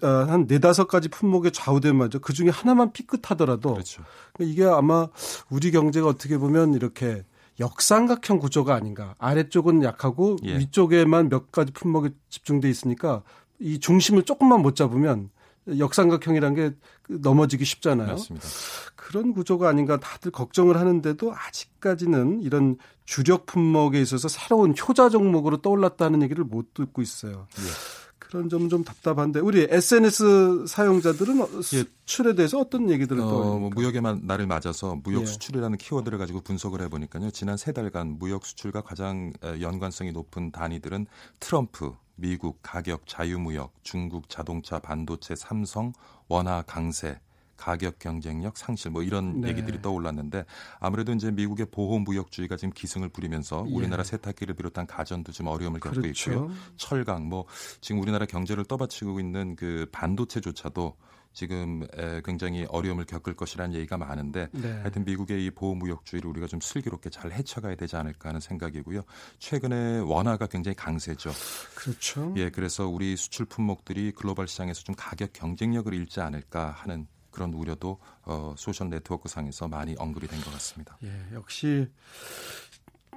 한 0.00 0.46
네다섯 0.46 0.86
가지 0.88 1.08
품목에 1.08 1.50
좌우된 1.50 1.96
말죠. 1.96 2.20
그 2.20 2.32
중에 2.32 2.48
하나만 2.50 2.92
삐끗하더라도 2.92 3.74
그렇죠. 3.74 4.02
이게 4.38 4.64
아마 4.64 5.08
우리 5.50 5.70
경제가 5.70 6.06
어떻게 6.06 6.38
보면 6.38 6.74
이렇게 6.74 7.24
역삼각형 7.60 8.38
구조가 8.38 8.74
아닌가. 8.74 9.14
아래쪽은 9.18 9.82
약하고 9.82 10.36
예. 10.44 10.58
위쪽에만 10.58 11.28
몇 11.28 11.52
가지 11.52 11.72
품목이 11.72 12.10
집중돼 12.28 12.70
있으니까 12.70 13.22
이 13.58 13.78
중심을 13.78 14.22
조금만 14.22 14.62
못 14.62 14.74
잡으면 14.74 15.30
역삼각형이란 15.78 16.54
게 16.54 16.72
넘어지기 17.08 17.64
쉽잖아요. 17.64 18.08
맞습니다. 18.08 18.48
그런 18.96 19.32
구조가 19.32 19.68
아닌가 19.68 19.98
다들 20.00 20.30
걱정을 20.30 20.76
하는데도 20.76 21.34
아직까지는 21.34 22.40
이런 22.40 22.78
주력 23.04 23.46
품목에 23.46 24.00
있어서 24.00 24.28
새로운 24.28 24.74
효자 24.76 25.10
종목으로 25.10 25.58
떠올랐다는 25.58 26.22
얘기를 26.22 26.44
못 26.44 26.72
듣고 26.74 27.02
있어요. 27.02 27.46
예. 27.58 28.01
그런 28.32 28.48
점 28.48 28.62
좀 28.70 28.82
답답한데 28.82 29.40
우리 29.40 29.66
SNS 29.68 30.64
사용자들은 30.66 31.40
예. 31.40 31.62
수출에 31.62 32.34
대해서 32.34 32.58
어떤 32.58 32.88
얘기들을 32.88 33.20
어, 33.20 33.58
뭐 33.58 33.70
무역의 33.74 34.00
날을 34.22 34.46
맞아서 34.46 34.96
무역 35.04 35.22
예. 35.22 35.26
수출이라는 35.26 35.76
키워드를 35.76 36.16
가지고 36.16 36.40
분석을 36.40 36.80
해보니까요. 36.82 37.30
지난 37.30 37.58
세 37.58 37.72
달간 37.72 38.16
무역 38.18 38.46
수출과 38.46 38.80
가장 38.80 39.34
연관성이 39.60 40.12
높은 40.12 40.50
단위들은 40.50 41.06
트럼프, 41.40 41.92
미국, 42.14 42.60
가격, 42.62 43.06
자유무역, 43.06 43.74
중국, 43.82 44.30
자동차, 44.30 44.78
반도체, 44.78 45.34
삼성, 45.34 45.92
원화, 46.28 46.62
강세, 46.62 47.20
가격 47.62 48.00
경쟁력 48.00 48.56
상실 48.56 48.90
뭐 48.90 49.04
이런 49.04 49.40
네. 49.40 49.50
얘기들이 49.50 49.80
떠올랐는데 49.80 50.44
아무래도 50.80 51.12
이제 51.12 51.30
미국의 51.30 51.66
보호 51.70 52.00
무역주의가 52.00 52.56
지금 52.56 52.72
기승을 52.72 53.10
부리면서 53.10 53.64
예. 53.68 53.72
우리나라 53.72 54.02
세탁기를 54.02 54.56
비롯한 54.56 54.88
가전도 54.88 55.30
좀 55.30 55.46
어려움을 55.46 55.78
겪고 55.78 56.00
그렇죠. 56.00 56.32
있고요. 56.32 56.50
철강 56.76 57.28
뭐 57.28 57.44
지금 57.80 58.00
우리나라 58.00 58.26
경제를 58.26 58.64
떠받치고 58.64 59.20
있는 59.20 59.54
그 59.54 59.86
반도체조차도 59.92 60.96
지금 61.34 61.86
굉장히 62.24 62.66
어려움을 62.68 63.04
겪을 63.06 63.34
것이라는 63.36 63.76
얘기가 63.76 63.96
많은데 63.96 64.48
네. 64.50 64.72
하여튼 64.80 65.04
미국의 65.04 65.46
이 65.46 65.50
보호무역주의를 65.52 66.28
우리가 66.28 66.48
좀 66.48 66.60
슬기롭게 66.60 67.10
잘 67.10 67.30
헤쳐가야 67.30 67.76
되지 67.76 67.94
않을까 67.94 68.30
하는 68.30 68.40
생각이고요. 68.40 69.02
최근에 69.38 70.00
원화가 70.00 70.48
굉장히 70.48 70.74
강세죠. 70.74 71.30
그렇죠. 71.76 72.34
예, 72.36 72.50
그래서 72.50 72.88
우리 72.88 73.16
수출 73.16 73.46
품목들이 73.46 74.12
글로벌 74.16 74.48
시장에서 74.48 74.82
좀 74.82 74.96
가격 74.98 75.32
경쟁력을 75.32 75.94
잃지 75.94 76.20
않을까 76.20 76.72
하는 76.72 77.06
그런 77.32 77.52
우려도 77.54 77.98
어, 78.24 78.54
소셜 78.56 78.88
네트워크 78.90 79.28
상에서 79.28 79.66
많이 79.66 79.96
언급이 79.98 80.28
된 80.28 80.40
것 80.42 80.52
같습니다. 80.52 80.96
예, 81.02 81.10
역시 81.34 81.88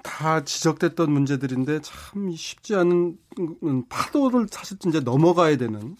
다 0.03 0.43
지적됐던 0.43 1.12
문제들인데 1.12 1.81
참 1.81 2.31
쉽지 2.36 2.75
않은 2.75 3.17
파도를 3.89 4.48
사실 4.51 4.77
이제 4.88 5.00
넘어가야 5.00 5.57
되는 5.57 5.95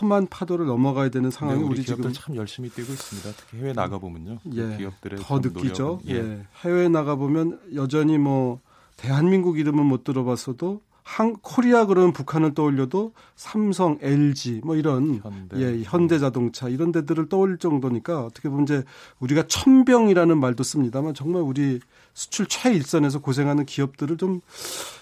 험한 0.00 0.28
파도를 0.28 0.66
넘어가야 0.66 1.08
되는 1.08 1.30
상황이 1.30 1.60
우리, 1.62 1.80
우리 1.80 1.84
지금 1.84 2.12
참 2.12 2.36
열심히 2.36 2.68
뛰고 2.68 2.92
있습니다. 2.92 3.32
특히 3.36 3.58
해외 3.58 3.72
나가 3.72 3.98
보면요. 3.98 4.38
예, 4.54 4.76
기업들의 4.76 5.20
더 5.20 5.38
느끼죠. 5.40 6.00
예. 6.06 6.14
예. 6.14 6.46
해외 6.62 6.88
나가 6.88 7.16
보면 7.16 7.60
여전히 7.74 8.16
뭐 8.18 8.60
대한민국 8.96 9.58
이름은 9.58 9.84
못 9.86 10.04
들어봤어도 10.04 10.82
한 11.02 11.36
코리아 11.42 11.86
그러면 11.86 12.12
북한을 12.12 12.54
떠올려도 12.54 13.12
삼성, 13.36 13.98
LG 14.00 14.60
뭐 14.64 14.76
이런 14.76 15.20
현대. 15.22 15.56
예, 15.56 15.82
현대자동차 15.82 16.68
이런 16.68 16.92
데들을 16.92 17.28
떠올릴 17.28 17.58
정도니까 17.58 18.24
어떻게 18.24 18.48
보면 18.48 18.64
이제 18.64 18.84
우리가 19.18 19.46
천병이라는 19.46 20.38
말도 20.38 20.62
씁니다만 20.62 21.14
정말 21.14 21.42
우리 21.42 21.80
수출 22.12 22.46
최일선에서 22.46 23.20
고생하는 23.20 23.66
기업들을 23.66 24.16
좀 24.16 24.40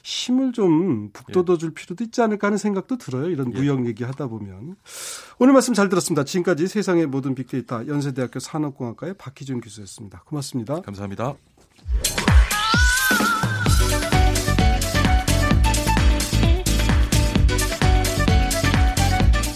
힘을 0.02 0.52
좀 0.52 1.10
북돋워 1.12 1.58
줄 1.58 1.72
필요도 1.72 2.04
있지 2.04 2.22
않을까 2.22 2.48
하는 2.48 2.58
생각도 2.58 2.96
들어요. 2.98 3.28
이런 3.28 3.52
예. 3.54 3.58
무역 3.58 3.86
얘기하다 3.86 4.28
보면. 4.28 4.76
오늘 5.38 5.52
말씀 5.52 5.74
잘 5.74 5.88
들었습니다. 5.88 6.24
지금까지 6.24 6.68
세상의 6.68 7.06
모든 7.06 7.34
빅데이터 7.34 7.86
연세대학교 7.86 8.38
산업공학과의 8.38 9.14
박희준 9.14 9.60
교수였습니다. 9.60 10.22
고맙습니다. 10.26 10.80
감사합니다. 10.82 11.34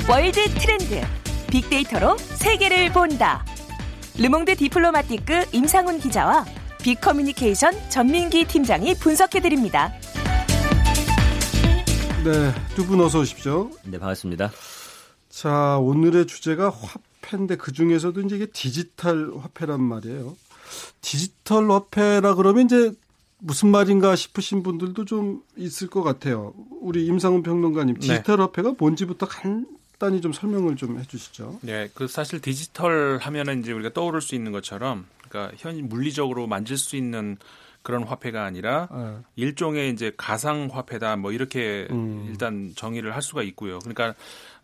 월드 0.09 0.41
트렌드 0.55 1.01
빅데이터로 1.51 2.17
세계를 2.19 2.93
본다. 2.93 3.45
르몽드 4.19 4.57
디플로마티크 4.57 5.47
임상훈 5.53 6.01
기자와 6.01 6.45
빅커뮤니케이션 6.83 7.73
전민기 7.89 8.45
팀장이 8.45 8.95
분석해드립니다. 8.97 9.93
네, 12.25 12.53
두 12.77 12.87
분 12.87 13.01
어서 13.01 13.21
오십시오. 13.21 13.71
네, 13.85 13.99
반갑습니다. 13.99 14.53
자, 15.29 15.79
오늘의 15.79 16.27
주제가 16.27 16.71
화폐인데 16.71 17.57
그 17.57 17.73
중에서도 17.73 18.21
이제 18.21 18.37
이게 18.37 18.47
디지털 18.47 19.33
화폐란 19.41 19.83
말이에요. 19.83 20.37
디지털 21.01 21.71
화폐라 21.71 22.35
그러면 22.35 22.67
이제 22.67 22.93
무슨 23.39 23.71
말인가 23.71 24.15
싶으신 24.15 24.63
분들도 24.63 25.05
좀 25.05 25.43
있을 25.57 25.89
것 25.89 26.03
같아요. 26.03 26.53
우리 26.81 27.07
임상훈 27.07 27.43
평론가님, 27.43 27.95
네. 27.97 28.01
디지털 28.01 28.37
네. 28.37 28.43
화폐가 28.43 28.75
뭔지부터 28.79 29.27
간, 29.27 29.67
간단히 30.03 30.21
좀 30.21 30.33
설명을 30.33 30.75
좀 30.75 30.99
해주시죠. 30.99 31.61
네, 31.63 31.89
그 31.95 32.09
사실 32.09 32.41
디지털 32.41 33.19
하면은 33.23 33.61
이제 33.61 33.71
우리가 33.71 33.93
떠오를 33.93 34.21
수 34.21 34.35
있는 34.35 34.51
것처럼 34.51 35.07
그러니까 35.29 35.55
현 35.59 35.89
물리적으로 35.89 36.49
만질 36.49 36.77
수 36.77 36.97
있는 36.97 37.37
그런 37.83 38.05
화폐가 38.05 38.45
아니라 38.45 38.89
네. 38.93 39.17
일종의 39.37 39.91
이제 39.91 40.13
가상 40.17 40.69
화폐다 40.73 41.17
뭐 41.17 41.33
이렇게 41.33 41.89
음. 41.91 42.27
일단 42.29 42.73
정의를 42.77 43.15
할 43.15 43.23
수가 43.23 43.43
있고요. 43.43 43.79
그러니까 43.81 44.15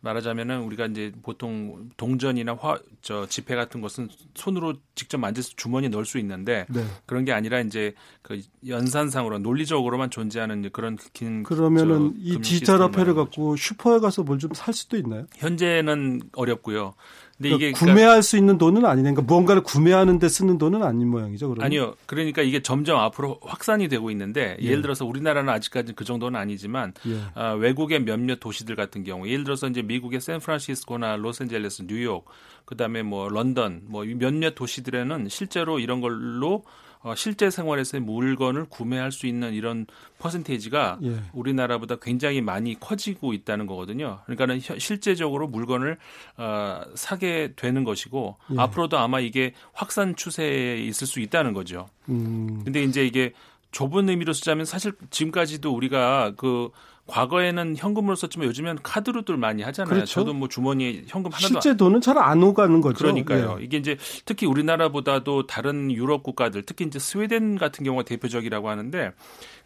말하자면은 0.01 0.61
우리가 0.63 0.87
이제 0.87 1.11
보통 1.25 1.91
동전이나 1.97 2.55
화, 2.55 2.79
저 3.03 3.27
지폐 3.27 3.57
같은 3.57 3.81
것은 3.81 4.09
손으로 4.37 4.75
직접 4.95 5.19
만져서 5.19 5.51
주머니에 5.57 5.89
넣을 5.89 6.05
수 6.05 6.19
있는데 6.19 6.67
네. 6.69 6.85
그런 7.07 7.25
게 7.25 7.33
아니라 7.33 7.59
이제 7.59 7.95
그 8.23 8.41
연산상으로 8.65 9.41
논리적으로만 9.41 10.11
존재하는 10.11 10.71
그런 10.73 10.97
긴 11.13 11.43
그러면은 11.43 12.15
이 12.19 12.39
디지털 12.41 12.81
화폐를 12.81 13.15
갖고 13.15 13.57
슈퍼에 13.57 13.99
가서 13.99 14.23
뭘 14.23 14.39
좀 14.39 14.53
살 14.55 14.73
수도 14.73 14.97
있나요? 14.97 15.27
현재는 15.35 16.23
어렵고요. 16.33 16.95
근데 17.39 17.51
그러니까 17.51 17.67
이게 17.69 17.73
구매할 17.73 18.01
그러니까, 18.01 18.23
수 18.23 18.37
있는 18.37 18.59
돈은 18.59 18.85
아니네. 18.85 19.13
그러니까 19.13 19.23
무언가를 19.23 19.63
구매하는 19.63 20.19
데 20.19 20.29
쓰는 20.29 20.59
돈은 20.59 20.83
아닌 20.83 21.09
모양이죠. 21.09 21.49
그러면? 21.49 21.67
아니요. 21.67 21.95
그러니까 22.07 22.43
이게 22.43 22.63
점점 22.63 22.99
앞으로 22.99 23.39
확산이 23.43 23.89
되고 23.89 24.11
있는데 24.11 24.57
예. 24.61 24.71
를 24.71 24.83
들어서 24.83 25.07
우리나라는 25.07 25.53
아직까지 25.53 25.93
그 25.93 26.05
정도는 26.05 26.39
아니지만 26.39 26.95
예. 27.07 27.41
어, 27.41 27.55
외국의 27.55 28.03
몇몇 28.03 28.41
도시들 28.41 28.75
같은 28.75 29.05
경우 29.05 29.29
예를 29.29 29.45
들어서 29.45 29.69
이제 29.69 29.83
미국의 29.83 30.21
샌프란시스코나 30.21 31.17
로스앤젤레스, 31.17 31.87
뉴욕, 31.87 32.27
그다음에 32.65 33.03
뭐 33.03 33.29
런던 33.29 33.83
뭐 33.87 34.05
몇몇 34.05 34.57
도시들에는 34.57 35.29
실제로 35.29 35.79
이런 35.79 36.01
걸로 36.01 36.65
어, 37.01 37.15
실제 37.15 37.51
생활에서의 37.51 38.03
물건을 38.03 38.67
구매할 38.69 39.13
수 39.13 39.27
있는 39.27 39.55
이런 39.55 39.87
퍼센테이지가 40.19 40.99
예. 41.05 41.23
우리나라보다 41.33 41.97
굉장히 41.97 42.41
많이 42.41 42.79
커지고 42.79 43.33
있다는 43.33 43.67
거거든요. 43.67 44.21
그러니까는 44.25 44.61
실제적으로 44.79 45.47
물건을 45.47 45.99
어, 46.37 46.83
사게 46.95 47.53
되는 47.57 47.85
것이고 47.85 48.37
예. 48.53 48.55
앞으로도 48.59 48.99
아마 48.99 49.21
이게 49.21 49.53
확산 49.73 50.17
추세에 50.17 50.79
있을 50.79 51.07
수 51.07 51.21
있다는 51.21 51.53
거죠. 51.53 51.89
음. 52.09 52.63
근데 52.65 52.83
이제 52.83 53.07
이게 53.07 53.33
좁은 53.79 54.09
의미로 54.09 54.33
쓰자면 54.33 54.67
사실 54.67 54.93
지금까지도 55.11 55.73
우리가 55.73 56.33
그 56.37 56.71
과거에는 57.07 57.77
현금으로 57.77 58.17
썼지만 58.17 58.49
요즘엔 58.49 58.81
카드로들 58.83 59.37
많이 59.37 59.63
하잖아요. 59.63 59.95
그렇죠. 59.95 60.13
저도 60.13 60.35
뭐 60.35 60.49
주머니에 60.49 61.05
현금 61.07 61.31
하나도 61.33 61.47
실제 61.47 61.77
돈은 61.77 62.01
잘 62.01 62.19
안 62.19 62.43
오가는 62.43 62.81
거죠. 62.81 62.99
그러니까요. 62.99 63.59
네. 63.59 63.65
이게 63.65 63.77
이제 63.77 63.97
특히 64.25 64.47
우리나라보다도 64.47 65.47
다른 65.47 65.93
유럽 65.93 66.25
국가들, 66.25 66.65
특히 66.65 66.85
이제 66.87 66.99
스웨덴 66.99 67.57
같은 67.57 67.85
경우가 67.85 68.05
대표적이라고 68.05 68.69
하는데 68.69 69.13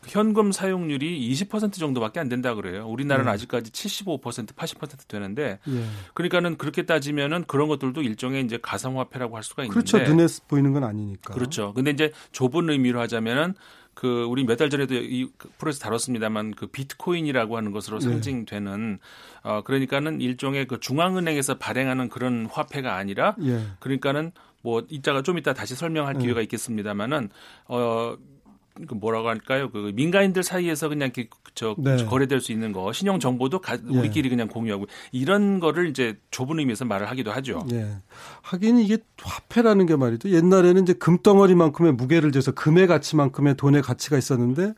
현금 0.06 0.52
사용률이 0.52 1.32
20% 1.32 1.72
정도밖에 1.72 2.20
안 2.20 2.28
된다 2.28 2.54
그래요. 2.54 2.86
우리나라는 2.86 3.30
네. 3.30 3.34
아직까지 3.34 3.72
75% 3.72 4.54
80% 4.54 5.08
되는데 5.08 5.58
네. 5.64 5.84
그러니까는 6.12 6.58
그렇게 6.58 6.82
따지면은 6.82 7.44
그런 7.46 7.66
것들도 7.66 8.02
일종의 8.02 8.44
이제 8.44 8.58
가상화폐라고 8.60 9.36
할 9.36 9.42
수가 9.42 9.64
있는데 9.64 9.72
그렇죠. 9.72 9.98
눈에 9.98 10.26
보이는 10.48 10.72
건 10.74 10.84
아니니까. 10.84 11.32
그렇죠. 11.32 11.72
근데 11.72 11.92
이제 11.92 12.12
좁은 12.32 12.68
의미로 12.68 13.00
하자면은 13.00 13.54
그 13.94 14.24
우리 14.24 14.44
몇 14.44 14.56
달 14.56 14.70
전에도 14.70 14.94
이 14.94 15.28
프로에서 15.58 15.80
다뤘습니다만 15.80 16.54
그 16.54 16.66
비트코인이라고 16.66 17.56
하는 17.56 17.72
것으로 17.72 17.98
네. 17.98 18.08
상징되는 18.08 18.98
어 19.42 19.62
그러니까는 19.64 20.20
일종의 20.20 20.66
그 20.66 20.80
중앙은행에서 20.80 21.58
발행하는 21.58 22.08
그런 22.08 22.46
화폐가 22.46 22.96
아니라 22.96 23.36
예. 23.42 23.62
그러니까는 23.80 24.32
뭐 24.62 24.82
이따가 24.88 25.22
좀 25.22 25.38
이따 25.38 25.52
다시 25.52 25.74
설명할 25.74 26.14
네. 26.14 26.20
기회가 26.20 26.40
있겠습니다만은 26.42 27.28
어 27.68 28.16
그 28.88 28.94
뭐라고 28.94 29.28
할까요? 29.28 29.70
그 29.70 29.92
민간인들 29.94 30.42
사이에서 30.42 30.88
그냥 30.88 31.10
이렇게 31.14 31.28
저 31.54 31.74
네. 31.78 32.04
거래될 32.04 32.40
수 32.40 32.52
있는 32.52 32.72
거 32.72 32.92
신용 32.92 33.20
정보도 33.20 33.60
가, 33.60 33.74
예. 33.74 33.98
우리끼리 33.98 34.28
그냥 34.28 34.48
공유하고 34.48 34.86
이런 35.12 35.60
거를 35.60 35.88
이제 35.88 36.18
좁은 36.30 36.58
의미에서 36.58 36.84
말을 36.86 37.10
하기도 37.10 37.32
하죠. 37.32 37.66
예. 37.72 37.96
하긴 38.40 38.78
이게 38.78 38.98
화폐라는 39.22 39.86
게 39.86 39.96
말이죠. 39.96 40.30
옛날에는 40.30 40.82
이제 40.82 40.94
금덩어리만큼의 40.94 41.92
무게를 41.92 42.32
재서 42.32 42.52
금의 42.52 42.86
가치만큼의 42.86 43.56
돈의 43.56 43.82
가치가 43.82 44.16
있었는데 44.16 44.72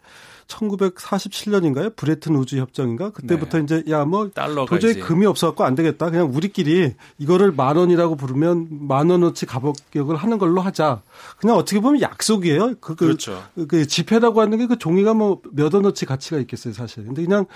1947년인가요? 0.48 1.94
브레튼 1.96 2.36
우주 2.36 2.58
협정인가? 2.58 3.10
그때부터 3.10 3.58
네. 3.58 3.64
이제 3.64 3.84
야 3.90 4.04
뭐 4.04 4.30
도저히 4.66 4.92
이제. 4.92 5.00
금이 5.00 5.26
없어갖고 5.26 5.64
안 5.64 5.74
되겠다. 5.74 6.10
그냥 6.10 6.30
우리끼리 6.32 6.94
이거를 7.18 7.52
만 7.52 7.76
원이라고 7.76 8.16
부르면 8.16 8.68
만 8.86 9.10
원어치 9.10 9.46
가격을 9.46 10.16
하는 10.16 10.38
걸로 10.38 10.60
하자. 10.60 11.02
그냥 11.38 11.56
어떻게 11.56 11.80
보면 11.80 12.00
약속이에요. 12.00 12.74
그, 12.80 12.94
그, 12.94 13.06
그렇죠. 13.06 13.42
그 13.68 13.86
지폐라고 13.86 14.40
하는 14.40 14.58
게 14.58 14.64
그 14.66 14.78
종이가 14.78 15.14
뭐 15.14 15.40
몇 15.52 15.72
원어치 15.74 16.06
가치가 16.06 16.38
있겠어요, 16.38 16.72
사실. 16.74 17.04
근데 17.04 17.22
그냥 17.22 17.46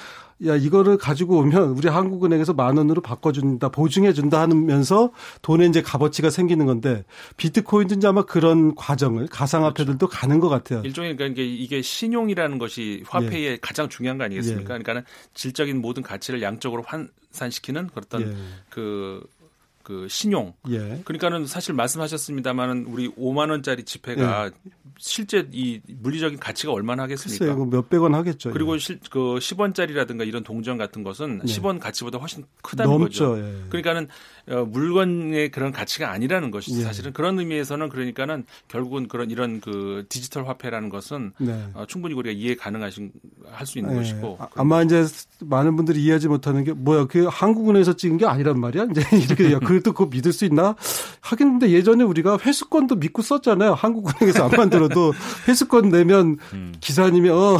야 0.47 0.55
이거를 0.55 0.99
가지고 0.99 1.39
오면 1.39 1.71
우리 1.71 1.89
한국은행에서 1.89 2.53
만 2.53 2.77
원으로 2.77 3.01
바꿔준다 3.01 3.71
보증해준다 3.71 4.41
하면서 4.41 5.11
돈에 5.43 5.67
이제 5.67 5.83
값어치가 5.83 6.31
생기는 6.31 6.65
건데 6.67 7.05
비트코인도 7.37 7.97
이제 7.97 8.07
아마 8.07 8.23
그런 8.23 8.75
과정을 8.77 9.27
가상화폐들도 9.27 10.07
그렇죠. 10.07 10.21
가는 10.21 10.39
것 10.39 10.49
같아요. 10.49 10.83
일종의 10.85 11.17
그러니까 11.17 11.43
이게 11.43 11.83
신용이라는 11.83 12.59
것이 12.59 13.03
화폐의 13.09 13.47
예. 13.47 13.59
가장 13.61 13.89
중요한 13.89 14.19
거 14.19 14.25
아니겠습니까? 14.25 14.63
예. 14.63 14.65
그러니까는 14.67 15.03
질적인 15.35 15.81
모든 15.81 16.03
가치를 16.05 16.41
양적으로 16.41 16.85
환산시키는 16.87 17.89
그런 17.89 18.23
예. 18.23 18.37
그 18.71 19.27
그 19.89 20.07
신용. 20.07 20.53
예. 20.69 21.01
그러니까는 21.03 21.47
사실 21.47 21.73
말씀하셨습니다만은 21.73 22.89
우리 22.91 23.09
5만 23.09 23.49
원짜리 23.49 23.85
지폐가 23.85 24.49
예. 24.49 24.71
실제 24.99 25.49
이 25.51 25.81
물리적인 25.87 26.39
가치가 26.39 26.75
얼마나 26.75 27.05
하겠습니까? 27.05 27.47
글쎄요, 27.47 27.65
몇백 27.65 28.03
원 28.03 28.15
하겠죠. 28.15 28.51
그리고 28.51 28.75
예. 28.75 28.79
실, 28.79 29.01
그 29.11 29.39
10원짜리라든가 29.41 30.29
이런 30.29 30.45
동전 30.45 30.77
같은 30.77 31.03
것은 31.03 31.41
예. 31.43 31.51
10원 31.51 31.81
가치보다 31.81 32.19
훨씬 32.19 32.45
크다는 32.63 32.91
넘죠. 32.99 33.31
거죠. 33.31 33.43
예. 33.43 33.65
그러니까는 33.71 34.05
어, 34.05 34.09
물건의 34.57 35.51
그런 35.51 35.73
가치가 35.73 36.11
아니라는 36.11 36.51
것이죠. 36.51 36.81
예. 36.81 36.85
사실은 36.85 37.13
그런 37.13 37.39
의미에서는 37.39 37.89
그러니까는 37.89 38.45
결국은 38.69 39.09
그런 39.09 39.31
이런 39.31 39.61
그 39.61 40.05
디지털 40.09 40.49
화폐라는 40.49 40.89
것은 40.89 41.33
네. 41.39 41.69
어, 41.75 41.85
충분히 41.87 42.15
우리가 42.15 42.33
이해 42.35 42.55
가능하신 42.57 43.13
할 43.53 43.67
수 43.67 43.79
있는 43.79 43.95
것이고 43.97 44.37
아, 44.41 44.49
아마 44.57 44.83
이제 44.83 45.05
많은 45.41 45.77
분들이 45.77 46.03
이해하지 46.05 46.29
못하는 46.29 46.65
게 46.65 46.73
뭐야 46.73 47.07
그 47.07 47.27
한국은행에서 47.31 47.95
찍은 47.97 48.17
게 48.19 48.27
아니란 48.27 48.59
말이야. 48.61 48.87
이제 48.91 49.03
이렇게 49.17 49.59
그래도 49.67 49.93
그거 49.93 50.07
믿을 50.11 50.33
수 50.33 50.45
있나? 50.47 50.75
하긴 51.21 51.59
근데 51.59 51.71
예전에 51.71 52.05
우리가 52.05 52.39
회수권도 52.39 52.97
믿고 52.97 53.21
썼잖아요. 53.23 53.75
한국은행에서 53.75 54.45
안 54.45 54.51
만들어도 54.57 55.13
회수권 55.49 55.91
내면 55.91 56.39
음. 56.53 56.73
기사님이 56.81 57.29
어 57.31 57.59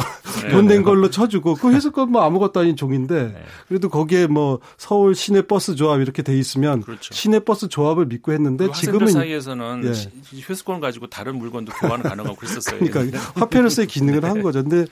돈 0.51 0.67
낸 0.69 0.83
걸로 0.83 1.09
쳐주고 1.09 1.55
그 1.55 1.71
회수권 1.73 2.11
뭐 2.11 2.21
아무것도 2.23 2.59
아닌 2.61 2.75
종인데 2.75 3.23
네. 3.33 3.43
그래도 3.67 3.89
거기에 3.89 4.27
뭐 4.27 4.59
서울 4.77 5.15
시내 5.15 5.41
버스 5.43 5.75
조합 5.75 5.99
이렇게 6.01 6.21
돼 6.21 6.37
있으면 6.37 6.78
그렇죠. 6.81 7.13
시내 7.13 7.39
버스 7.39 7.67
조합을 7.67 8.05
믿고 8.07 8.31
했는데 8.31 8.71
지금은 8.71 9.07
사이에서는 9.07 9.83
예. 9.85 10.41
회수권 10.41 10.79
가지고 10.79 11.07
다른 11.07 11.37
물건도 11.37 11.73
교환 11.73 12.01
가능하고 12.01 12.35
그랬었어요. 12.35 12.79
그러니까 12.79 13.19
화폐로서의 13.35 13.87
기능을 13.87 14.25
한 14.25 14.41
거죠. 14.41 14.63
근데 14.63 14.85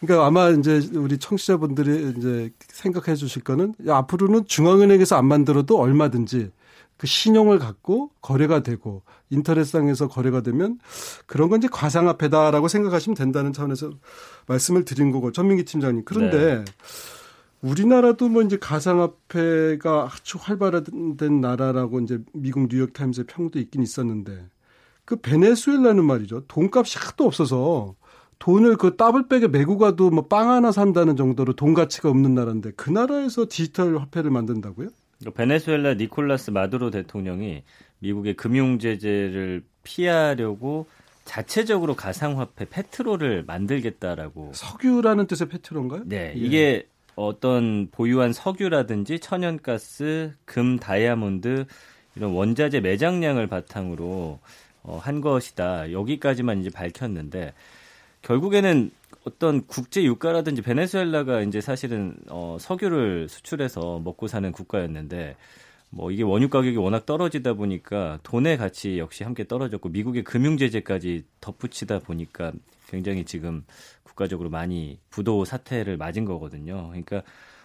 그러니까 0.00 0.26
아마 0.26 0.50
이제 0.50 0.80
우리 0.94 1.18
청취자분들이 1.18 2.14
이제 2.16 2.50
생각해 2.68 3.16
주실 3.16 3.42
거는 3.42 3.74
앞으로는 3.88 4.46
중앙은행에서 4.46 5.16
안 5.16 5.26
만들어도 5.26 5.78
얼마든지 5.78 6.50
그 6.96 7.06
신용을 7.06 7.58
갖고 7.58 8.10
거래가 8.22 8.62
되고 8.62 9.02
인터넷상에서 9.30 10.08
거래가 10.08 10.40
되면 10.40 10.78
그런 11.26 11.50
건 11.50 11.58
이제 11.58 11.68
과상화폐다라고 11.70 12.68
생각하시면 12.68 13.16
된다는 13.16 13.52
차원에서 13.52 13.90
말씀을 14.46 14.84
드린 14.84 15.10
거고 15.10 15.32
전민기 15.32 15.64
팀장님 15.64 16.04
그런데 16.04 16.56
네. 16.56 16.64
우리나라도 17.62 18.28
뭐 18.28 18.42
이제 18.42 18.58
가상화폐가 18.58 20.10
아주 20.12 20.38
활발화된 20.40 21.40
나라라고 21.40 22.00
이제 22.00 22.18
미국 22.32 22.68
뉴욕 22.68 22.92
타임즈의 22.92 23.26
평도 23.26 23.58
있긴 23.58 23.82
있었는데 23.82 24.46
그 25.04 25.16
베네수엘라는 25.16 26.04
말이죠 26.04 26.42
돈값이 26.48 26.98
하도 26.98 27.24
없어서 27.24 27.94
돈을 28.38 28.76
그 28.76 28.96
더블백에 28.96 29.48
메고 29.48 29.78
가도 29.78 30.10
뭐 30.10 30.28
빵 30.28 30.50
하나 30.50 30.70
산다는 30.72 31.16
정도로 31.16 31.54
돈 31.54 31.72
가치가 31.74 32.10
없는 32.10 32.34
나라인데 32.34 32.72
그 32.76 32.90
나라에서 32.90 33.46
디지털 33.48 33.96
화폐를 33.98 34.30
만든다고요? 34.30 34.88
베네수엘라 35.34 35.94
니콜라스 35.94 36.50
마두로 36.50 36.90
대통령이 36.90 37.62
미국의 38.00 38.34
금융 38.34 38.78
제재를 38.78 39.64
피하려고 39.82 40.86
자체적으로 41.24 41.94
가상화폐 41.96 42.66
페트로를 42.66 43.44
만들겠다라고 43.46 44.52
석유라는 44.54 45.26
뜻의 45.26 45.48
페트로인가요? 45.48 46.02
네, 46.04 46.34
예. 46.36 46.38
이게 46.38 46.88
어떤 47.16 47.88
보유한 47.90 48.32
석유라든지 48.32 49.18
천연가스, 49.18 50.32
금, 50.44 50.78
다이아몬드 50.78 51.66
이런 52.14 52.32
원자재 52.32 52.80
매장량을 52.80 53.46
바탕으로 53.46 54.38
어, 54.82 54.98
한 54.98 55.20
것이다. 55.20 55.90
여기까지만 55.92 56.60
이제 56.60 56.70
밝혔는데 56.70 57.54
결국에는 58.22 58.90
어떤 59.24 59.66
국제 59.66 60.04
유가라든지 60.04 60.62
베네수엘라가 60.62 61.42
이제 61.42 61.60
사실은 61.60 62.16
어, 62.28 62.58
석유를 62.60 63.28
수출해서 63.28 64.00
먹고 64.04 64.28
사는 64.28 64.50
국가였는데 64.52 65.36
뭐 65.90 66.10
이게 66.10 66.22
원유 66.22 66.48
가격이 66.48 66.76
워낙 66.76 67.06
떨어지다 67.06 67.54
보니까 67.54 68.18
돈의 68.22 68.58
가치 68.58 68.98
역시 68.98 69.24
함께 69.24 69.46
떨어졌고 69.46 69.88
미국의 69.88 70.24
금융 70.24 70.56
제재까지 70.56 71.24
덧붙이다 71.40 72.00
보니까 72.00 72.52
굉장히 72.88 73.24
지금 73.24 73.64
국가적으로 74.02 74.50
많이 74.50 74.98
부도 75.10 75.44
사태를 75.44 75.96
맞은 75.96 76.24
거거든요. 76.24 76.88
그러니까 76.88 77.22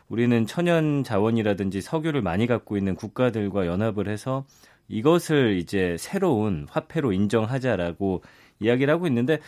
우리는 0.10 0.45
천연 0.45 1.03
자원이라든지 1.03 1.81
석유를 1.81 2.21
많이 2.21 2.47
갖고 2.47 2.77
있는 2.77 2.95
국가들과 2.95 3.65
연합을 3.67 4.10
해서 4.10 4.45
이것을 4.89 5.57
이제 5.57 5.95
새로운 5.97 6.67
화폐로 6.69 7.13
인정하자라고 7.13 8.21
이야기를 8.60 8.93
하고 8.93 9.07
있는데 9.07 9.39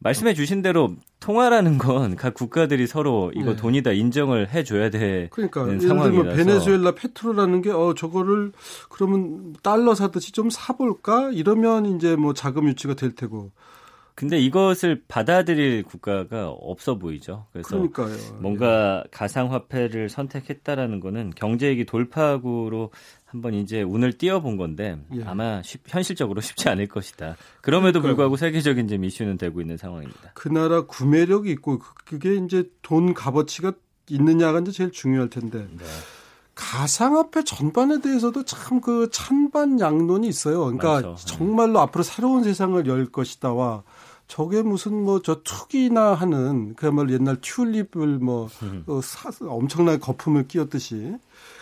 말씀해 0.00 0.34
주신 0.34 0.60
대로 0.60 0.94
통화라는 1.20 1.78
건 1.78 2.16
각 2.16 2.34
국가들이 2.34 2.86
서로 2.86 3.32
이거 3.34 3.52
네. 3.52 3.56
돈이다 3.56 3.92
인정을 3.92 4.52
해줘야 4.52 4.90
되는 4.90 5.30
그러니까, 5.30 5.64
상황이라서. 5.78 6.36
베네수엘라 6.36 6.94
페트로라는 6.96 7.62
게 7.62 7.70
어 7.70 7.94
저거를 7.94 8.52
그러면 8.90 9.54
달러 9.62 9.94
사듯이 9.94 10.32
좀 10.32 10.50
사볼까 10.50 11.30
이러면 11.32 11.86
이제 11.96 12.16
뭐 12.16 12.34
자금 12.34 12.68
유치가 12.68 12.92
될 12.94 13.14
테고. 13.14 13.52
근데 14.16 14.38
이것을 14.38 15.02
받아들일 15.08 15.82
국가가 15.82 16.48
없어 16.48 16.98
보이죠. 16.98 17.46
그래서 17.52 17.70
그러니까요. 17.70 18.16
뭔가 18.40 19.02
가상화폐를 19.10 20.08
선택했다라는 20.08 21.00
거는 21.00 21.32
경제익이 21.34 21.84
돌파구로 21.84 22.92
한번 23.24 23.54
이제 23.54 23.82
운을 23.82 24.12
띄워본 24.12 24.56
건데 24.56 24.96
예. 25.16 25.24
아마 25.24 25.60
쉽, 25.62 25.80
현실적으로 25.88 26.40
쉽지 26.42 26.68
않을 26.68 26.86
것이다. 26.86 27.36
그럼에도 27.60 28.00
그러니까. 28.00 28.08
불구하고 28.08 28.36
세계적인 28.36 28.86
좀 28.86 29.04
이슈는 29.04 29.36
되고 29.36 29.60
있는 29.60 29.76
상황입니다. 29.76 30.30
그 30.34 30.48
나라 30.48 30.82
구매력이 30.86 31.50
있고 31.52 31.80
그, 31.80 31.94
그게 32.04 32.36
이제 32.36 32.70
돈 32.82 33.14
값어치가 33.14 33.72
있느냐가 34.08 34.60
이제 34.60 34.70
제일 34.70 34.92
중요할 34.92 35.30
텐데. 35.30 35.66
네. 35.76 35.84
가상화폐 36.54 37.44
전반에 37.44 38.00
대해서도 38.00 38.44
참 38.44 38.80
그 38.80 39.08
찬반 39.12 39.80
양론이 39.80 40.26
있어요. 40.28 40.60
그러니까 40.64 40.94
맞죠. 40.94 41.16
네. 41.16 41.26
정말로 41.26 41.80
앞으로 41.80 42.02
새로운 42.04 42.44
세상을 42.44 42.86
열 42.86 43.06
것이다와 43.06 43.82
저게 44.28 44.62
무슨 44.62 45.04
뭐 45.04 45.20
저 45.20 45.42
투기나 45.42 46.14
하는 46.14 46.74
그야말로 46.74 47.12
옛날 47.12 47.36
튤립을 47.40 48.18
뭐 48.18 48.48
음. 48.62 48.84
어, 48.86 49.00
사, 49.02 49.30
엄청나게 49.46 49.98
거품을 49.98 50.48
끼웠듯이 50.48 51.16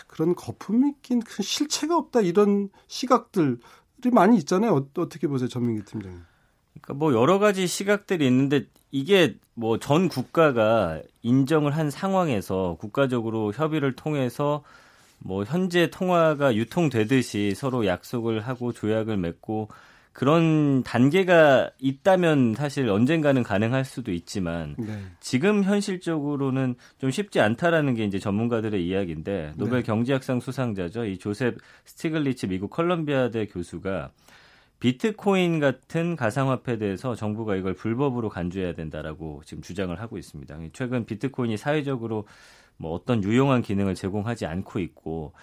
그런 0.07 0.35
거품이 0.35 0.93
낀 1.01 1.21
실체가 1.41 1.97
없다 1.97 2.21
이런 2.21 2.69
시각들이 2.87 3.57
많이 4.11 4.37
있잖아요. 4.37 4.75
어, 4.75 4.87
떻게 4.93 5.27
보세요, 5.27 5.49
전민기 5.49 5.85
팀장님? 5.85 6.21
그러니까 6.81 6.93
뭐 6.93 7.13
여러 7.13 7.39
가지 7.39 7.67
시각들이 7.67 8.25
있는데 8.27 8.65
이게 8.91 9.37
뭐 9.55 9.77
전 9.77 10.07
국가가 10.07 11.01
인정을 11.21 11.75
한 11.75 11.89
상황에서 11.89 12.77
국가적으로 12.79 13.51
협의를 13.53 13.95
통해서 13.95 14.63
뭐 15.23 15.43
현재 15.43 15.89
통화가 15.89 16.55
유통되듯이 16.55 17.53
서로 17.55 17.85
약속을 17.85 18.41
하고 18.41 18.73
조약을 18.73 19.17
맺고 19.17 19.69
그런 20.11 20.83
단계가 20.83 21.71
있다면 21.79 22.53
사실 22.53 22.87
언젠가는 22.87 23.41
가능할 23.41 23.83
수도 23.83 24.11
있지만 24.11 24.75
네. 24.77 24.99
지금 25.19 25.63
현실적으로는 25.63 26.75
좀 26.99 27.09
쉽지 27.09 27.39
않다라는 27.39 27.95
게 27.95 28.05
이제 28.05 28.19
전문가들의 28.19 28.85
이야기인데 28.85 29.53
노벨 29.57 29.79
네. 29.79 29.83
경제학상 29.83 30.39
수상자죠. 30.39 31.05
이 31.05 31.17
조셉 31.17 31.57
스티글리츠 31.85 32.45
미국 32.45 32.69
컬럼비아대 32.69 33.47
교수가 33.47 34.11
비트코인 34.79 35.59
같은 35.59 36.15
가상화폐에 36.15 36.77
대해서 36.77 37.15
정부가 37.15 37.55
이걸 37.55 37.73
불법으로 37.73 38.29
간주해야 38.29 38.73
된다라고 38.73 39.41
지금 39.45 39.63
주장을 39.63 39.97
하고 39.99 40.17
있습니다. 40.17 40.57
최근 40.73 41.05
비트코인이 41.05 41.57
사회적으로 41.57 42.27
뭐 42.77 42.93
어떤 42.93 43.23
유용한 43.23 43.61
기능을 43.61 43.95
제공하지 43.95 44.45
않고 44.45 44.79
있고 44.79 45.33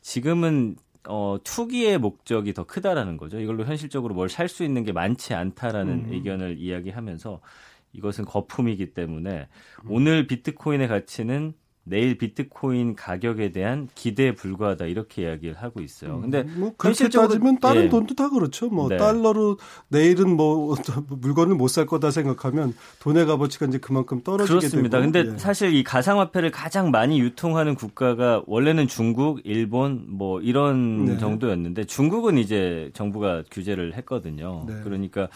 지금은 0.00 0.76
어, 1.06 1.38
투기의 1.44 1.98
목적이 1.98 2.54
더 2.54 2.64
크다라는 2.64 3.16
거죠. 3.18 3.38
이걸로 3.38 3.64
현실적으로 3.64 4.14
뭘 4.14 4.28
살 4.28 4.48
수 4.48 4.64
있는 4.64 4.84
게 4.84 4.92
많지 4.92 5.34
않다라는 5.34 6.06
음. 6.06 6.12
의견을 6.12 6.58
이야기하면서 6.58 7.40
이것은 7.92 8.24
거품이기 8.24 8.94
때문에 8.94 9.48
음. 9.84 9.90
오늘 9.90 10.26
비트코인의 10.26 10.88
가치는 10.88 11.54
내일 11.84 12.16
비트코인 12.16 12.96
가격에 12.96 13.52
대한 13.52 13.88
기대에 13.94 14.34
불과하다 14.34 14.86
이렇게 14.86 15.22
이야기를 15.22 15.54
하고 15.56 15.82
있어요. 15.82 16.18
근데 16.20 16.40
음, 16.40 16.54
뭐 16.58 16.72
그렇게 16.78 17.08
따지면 17.10 17.60
다른 17.60 17.84
예. 17.84 17.88
돈도 17.90 18.14
다 18.14 18.30
그렇죠. 18.30 18.68
뭐 18.70 18.88
네. 18.88 18.96
달러로 18.96 19.58
내일은 19.88 20.34
뭐 20.34 20.74
물건을 21.08 21.54
못 21.56 21.74
살 21.74 21.86
거다 21.86 22.10
생각하면 22.12 22.72
돈의 23.00 23.26
값어치가 23.26 23.66
이제 23.66 23.78
그만큼 23.78 24.22
떨어지게 24.22 24.58
그렇습니다. 24.58 25.00
되고. 25.00 25.12
근데 25.12 25.32
예. 25.34 25.38
사실 25.38 25.74
이 25.74 25.82
가상화폐를 25.82 26.50
가장 26.50 26.90
많이 26.90 27.20
유통하는 27.20 27.74
국가가 27.74 28.42
원래는 28.46 28.86
중국, 28.86 29.40
일본 29.44 30.04
뭐 30.08 30.40
이런 30.40 31.04
네. 31.04 31.18
정도였는데 31.18 31.84
중국은 31.84 32.38
이제 32.38 32.90
정부가 32.94 33.42
규제를 33.50 33.94
했거든요. 33.94 34.64
네. 34.68 34.74
그러니까 34.84 35.28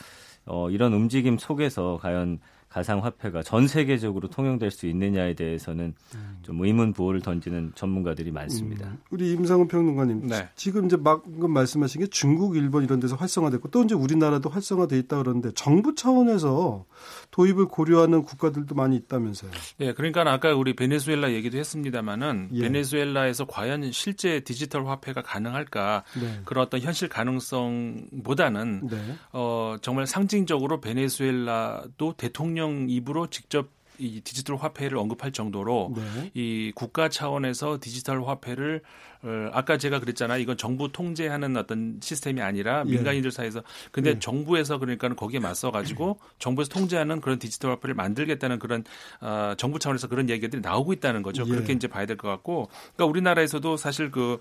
어 0.46 0.70
이런 0.70 0.94
움직임 0.94 1.36
속에서 1.38 1.98
과연 2.00 2.38
가상화폐가 2.68 3.42
전 3.42 3.66
세계적으로 3.66 4.28
통용될 4.28 4.70
수 4.70 4.86
있느냐에 4.86 5.34
대해서는 5.34 5.94
음. 6.14 6.38
좀 6.42 6.62
의문 6.62 6.92
부호를 6.92 7.20
던지는 7.20 7.72
전문가들이 7.74 8.30
많습니다. 8.30 8.88
음. 8.88 8.98
우리 9.10 9.32
임상훈 9.32 9.68
평론가님, 9.68 10.26
네. 10.26 10.48
지금 10.54 10.86
이제 10.86 10.96
방금 11.02 11.50
말씀하신 11.52 12.02
게 12.02 12.06
중국, 12.08 12.56
일본 12.56 12.84
이런 12.84 13.00
데서 13.00 13.16
활성화됐고 13.16 13.70
또 13.70 13.82
이제 13.82 13.94
우리나라도 13.94 14.50
활성화돼 14.50 14.98
있다 14.98 15.18
그러는데 15.18 15.50
정부 15.54 15.94
차원에서 15.94 16.84
도입을 17.30 17.66
고려하는 17.66 18.22
국가들도 18.22 18.74
많이 18.74 18.96
있다면서요. 18.96 19.50
네, 19.78 19.92
그러니까 19.92 20.22
아까 20.30 20.54
우리 20.54 20.74
베네수엘라 20.74 21.32
얘기도 21.32 21.58
했습니다마는 21.58 22.50
예. 22.52 22.62
베네수엘라에서 22.62 23.46
과연 23.46 23.92
실제 23.92 24.40
디지털 24.40 24.86
화폐가 24.86 25.22
가능할까 25.22 26.04
네. 26.20 26.40
그런 26.44 26.64
어떤 26.64 26.80
현실 26.80 27.08
가능성보다는 27.08 28.88
네. 28.88 29.14
어, 29.32 29.76
정말 29.82 30.06
상징적으로 30.06 30.80
베네수엘라도 30.80 32.14
대통령 32.16 32.88
입으로 32.88 33.28
직접 33.28 33.68
이 33.98 34.20
디지털 34.20 34.56
화폐를 34.56 34.96
언급할 34.96 35.32
정도로 35.32 35.92
네. 35.96 36.30
이 36.34 36.72
국가 36.74 37.08
차원에서 37.08 37.78
디지털 37.80 38.22
화폐를 38.24 38.80
어, 39.17 39.17
아까 39.52 39.76
제가 39.78 39.98
그랬잖아 40.00 40.36
이건 40.36 40.56
정부 40.56 40.92
통제하는 40.92 41.56
어떤 41.56 41.98
시스템이 42.00 42.40
아니라 42.40 42.84
예. 42.86 42.90
민간인들 42.90 43.30
사이에서 43.32 43.62
근데 43.90 44.10
예. 44.10 44.18
정부에서 44.18 44.78
그러니까는 44.78 45.16
거기에 45.16 45.40
맞서 45.40 45.70
가지고 45.70 46.18
정부에서 46.38 46.70
통제하는 46.70 47.20
그런 47.20 47.38
디지털 47.38 47.72
화폐를 47.72 47.94
만들겠다는 47.94 48.58
그런 48.58 48.84
어, 49.20 49.54
정부 49.58 49.78
차원에서 49.78 50.06
그런 50.08 50.30
얘기들이 50.30 50.62
나오고 50.62 50.92
있다는 50.92 51.22
거죠. 51.22 51.44
예. 51.46 51.50
그렇게 51.50 51.72
이제 51.72 51.88
봐야 51.88 52.06
될 52.06 52.16
것 52.16 52.28
같고 52.28 52.68
그러니까 52.94 53.06
우리나라에서도 53.06 53.76
사실 53.76 54.10
그그 54.10 54.38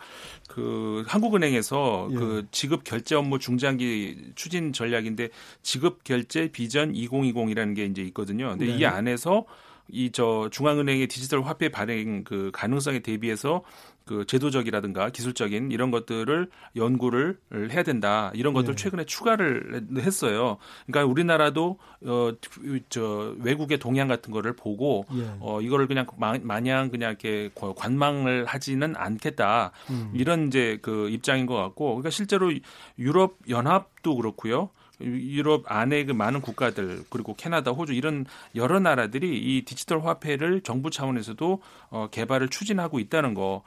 그 0.50 1.04
한국은행에서 1.08 2.10
예. 2.12 2.16
그 2.16 2.48
지급 2.52 2.84
결제 2.84 3.16
업무 3.16 3.40
중장기 3.40 4.32
추진 4.36 4.74
전략인데 4.74 5.30
지급 5.62 6.04
결제 6.04 6.50
비전 6.52 6.94
2020이라는 6.94 7.76
게 7.76 7.86
이제 7.86 8.02
있거든요. 8.04 8.50
근데 8.50 8.66
네. 8.68 8.78
이 8.78 8.86
안에서 8.86 9.46
이 9.90 10.10
저 10.12 10.50
중앙은행의 10.52 11.08
디지털 11.08 11.44
화폐 11.44 11.70
발행 11.70 12.24
그 12.26 12.52
가능성에 12.54 13.00
대비해서 13.00 13.64
그 14.08 14.26
제도적이라든가 14.26 15.10
기술적인 15.10 15.72
이런 15.72 15.92
것들을 15.92 16.50
연구를 16.76 17.38
해야 17.54 17.84
된다. 17.84 18.32
이런 18.34 18.54
것들 18.54 18.72
을 18.72 18.76
네. 18.76 18.84
최근에 18.84 19.06
추가를 19.06 19.88
했어요. 19.98 20.58
그러니까 20.86 21.12
우리나라도 21.12 21.78
어저 22.04 23.36
외국의 23.40 23.78
동향 23.78 24.08
같은 24.08 24.32
거를 24.32 24.54
보고 24.54 25.06
예. 25.14 25.30
어 25.40 25.62
이거를 25.62 25.88
그냥 25.88 26.08
마냥 26.18 26.90
그냥 26.90 27.10
이렇게 27.12 27.52
관망을 27.54 28.46
하지는 28.46 28.96
않겠다. 28.96 29.72
음. 29.90 30.12
이런 30.14 30.48
이제 30.48 30.80
그 30.82 31.10
입장인 31.10 31.46
것 31.46 31.56
같고 31.56 31.88
그러니까 31.88 32.10
실제로 32.10 32.52
유럽 32.98 33.38
연합도 33.50 34.16
그렇고요. 34.16 34.70
유럽 35.00 35.64
안에 35.68 36.06
그 36.06 36.12
많은 36.12 36.42
국가들 36.42 37.04
그리고 37.10 37.36
캐나다, 37.36 37.72
호주 37.72 37.94
이런 37.94 38.26
여러 38.56 38.80
나라들이 38.80 39.38
이 39.38 39.64
디지털 39.64 40.04
화폐를 40.04 40.62
정부 40.62 40.90
차원에서도 40.90 41.62
어, 41.90 42.08
개발을 42.12 42.50
추진하고 42.50 43.00
있다는 43.00 43.34
거. 43.34 43.64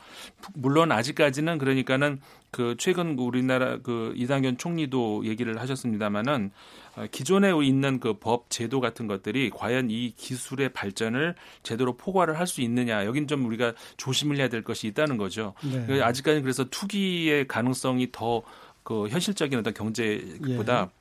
물론 0.54 0.92
아직까지는 0.92 1.58
그러니까는 1.58 2.20
그 2.50 2.74
최근 2.78 3.16
우리나라 3.18 3.78
그 3.78 4.12
이상현 4.16 4.58
총리도 4.58 5.24
얘기를 5.26 5.60
하셨습니다마는 5.60 6.50
어, 6.96 7.06
기존에 7.12 7.52
있는 7.62 8.00
그 8.00 8.14
법 8.20 8.50
제도 8.50 8.80
같은 8.80 9.06
것들이 9.06 9.50
과연 9.50 9.88
이 9.90 10.12
기술의 10.16 10.70
발전을 10.72 11.36
제대로 11.62 11.96
포괄을 11.96 12.38
할 12.38 12.46
수 12.46 12.60
있느냐 12.62 13.06
여긴 13.06 13.28
좀 13.28 13.46
우리가 13.46 13.74
조심을 13.96 14.36
해야 14.38 14.48
될 14.48 14.62
것이 14.64 14.88
있다는 14.88 15.16
거죠. 15.16 15.54
네. 15.62 16.02
아직까지 16.02 16.42
그래서 16.42 16.64
투기의 16.64 17.46
가능성이 17.46 18.08
더 18.10 18.42
그 18.82 19.08
현실적인 19.08 19.58
어떤 19.58 19.74
경제보다 19.74 20.88
예. 20.90 20.99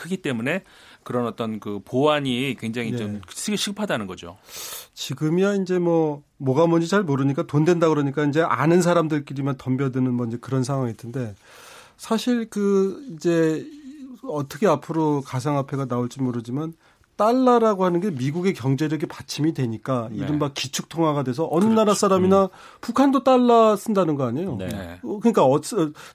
크기 0.00 0.16
때문에 0.16 0.64
그런 1.02 1.26
어떤 1.26 1.60
그 1.60 1.80
보안이 1.84 2.56
굉장히 2.58 2.92
네. 2.92 2.96
좀 2.96 3.20
시급하다는 3.28 4.06
거죠. 4.06 4.38
지금이야 4.94 5.56
이제 5.56 5.78
뭐 5.78 6.22
뭐가 6.38 6.66
뭔지 6.66 6.88
잘 6.88 7.02
모르니까 7.02 7.42
돈 7.46 7.66
된다 7.66 7.88
그러니까 7.88 8.24
이제 8.24 8.40
아는 8.40 8.80
사람들끼리만 8.80 9.56
덤벼드는 9.58 10.12
뭐 10.14 10.26
이제 10.26 10.38
그런 10.40 10.64
상황일 10.64 10.96
텐데 10.96 11.34
사실 11.98 12.48
그 12.48 13.04
이제 13.14 13.66
어떻게 14.22 14.66
앞으로 14.66 15.20
가상화폐가 15.20 15.86
나올지 15.86 16.22
모르지만 16.22 16.72
달러라고 17.20 17.84
하는 17.84 18.00
게 18.00 18.10
미국의 18.10 18.54
경제력의 18.54 19.06
받침이 19.06 19.52
되니까 19.52 20.08
네. 20.10 20.24
이른바 20.24 20.54
기축 20.54 20.88
통화가 20.88 21.22
돼서 21.22 21.46
어느 21.50 21.64
그렇죠. 21.64 21.74
나라 21.74 21.92
사람이나 21.92 22.44
음. 22.44 22.48
북한도 22.80 23.24
달러 23.24 23.76
쓴다는 23.76 24.14
거 24.14 24.26
아니에요? 24.26 24.56
네. 24.56 24.98
어, 25.02 25.20
그러니까 25.20 25.42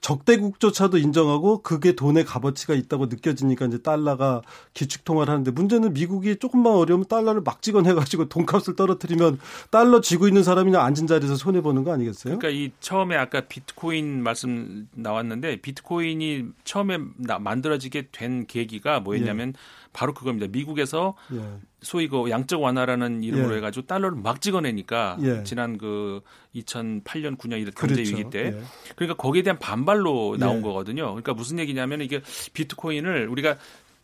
적대국조차도 0.01 0.97
인정하고 0.97 1.61
그게 1.61 1.91
돈의 1.91 2.25
값어치가 2.25 2.73
있다고 2.73 3.05
느껴지니까 3.05 3.67
이제 3.67 3.83
달러가 3.83 4.41
기축 4.73 5.05
통화를 5.05 5.31
하는데 5.31 5.51
문제는 5.51 5.93
미국이 5.93 6.37
조금만 6.37 6.73
어려우면 6.73 7.05
달러를 7.07 7.41
막 7.41 7.61
찍어내 7.61 7.93
가지고 7.93 8.25
돈값을 8.29 8.75
떨어뜨리면 8.75 9.37
달러 9.69 10.01
쥐고 10.01 10.27
있는 10.27 10.41
사람이나 10.41 10.83
앉은 10.83 11.05
자리에서 11.05 11.35
손해 11.35 11.61
보는 11.61 11.83
거 11.83 11.93
아니겠어요? 11.93 12.39
그러니까 12.39 12.49
이 12.49 12.71
처음에 12.79 13.15
아까 13.15 13.41
비트코인 13.41 14.23
말씀 14.23 14.87
나왔는데 14.95 15.57
비트코인이 15.57 16.45
처음에 16.63 16.97
만들어지게 17.39 18.07
된 18.11 18.47
계기가 18.47 19.01
뭐였냐면 19.01 19.49
예. 19.49 19.85
바로 19.93 20.13
그겁니다. 20.13 20.47
미국에서 20.51 20.94
예. 21.33 21.39
소위 21.81 22.07
그 22.07 22.29
양적 22.29 22.61
완화라는 22.61 23.23
이름으로 23.23 23.53
예. 23.53 23.57
해가지고 23.57 23.85
달러를 23.85 24.17
막 24.17 24.41
찍어내니까 24.41 25.17
예. 25.21 25.43
지난 25.43 25.77
그 25.77 26.21
2008년 26.55 27.37
9년 27.37 27.59
이런 27.61 27.71
경제 27.75 27.95
그렇죠. 27.95 28.11
위기 28.17 28.29
때 28.29 28.53
예. 28.57 28.61
그러니까 28.95 29.15
거기에 29.21 29.43
대한 29.43 29.59
반발로 29.59 30.37
나온 30.39 30.57
예. 30.57 30.61
거거든요. 30.61 31.05
그러니까 31.07 31.33
무슨 31.33 31.59
얘기냐면 31.59 32.01
이게 32.01 32.21
비트코인을 32.53 33.27
우리가 33.29 33.57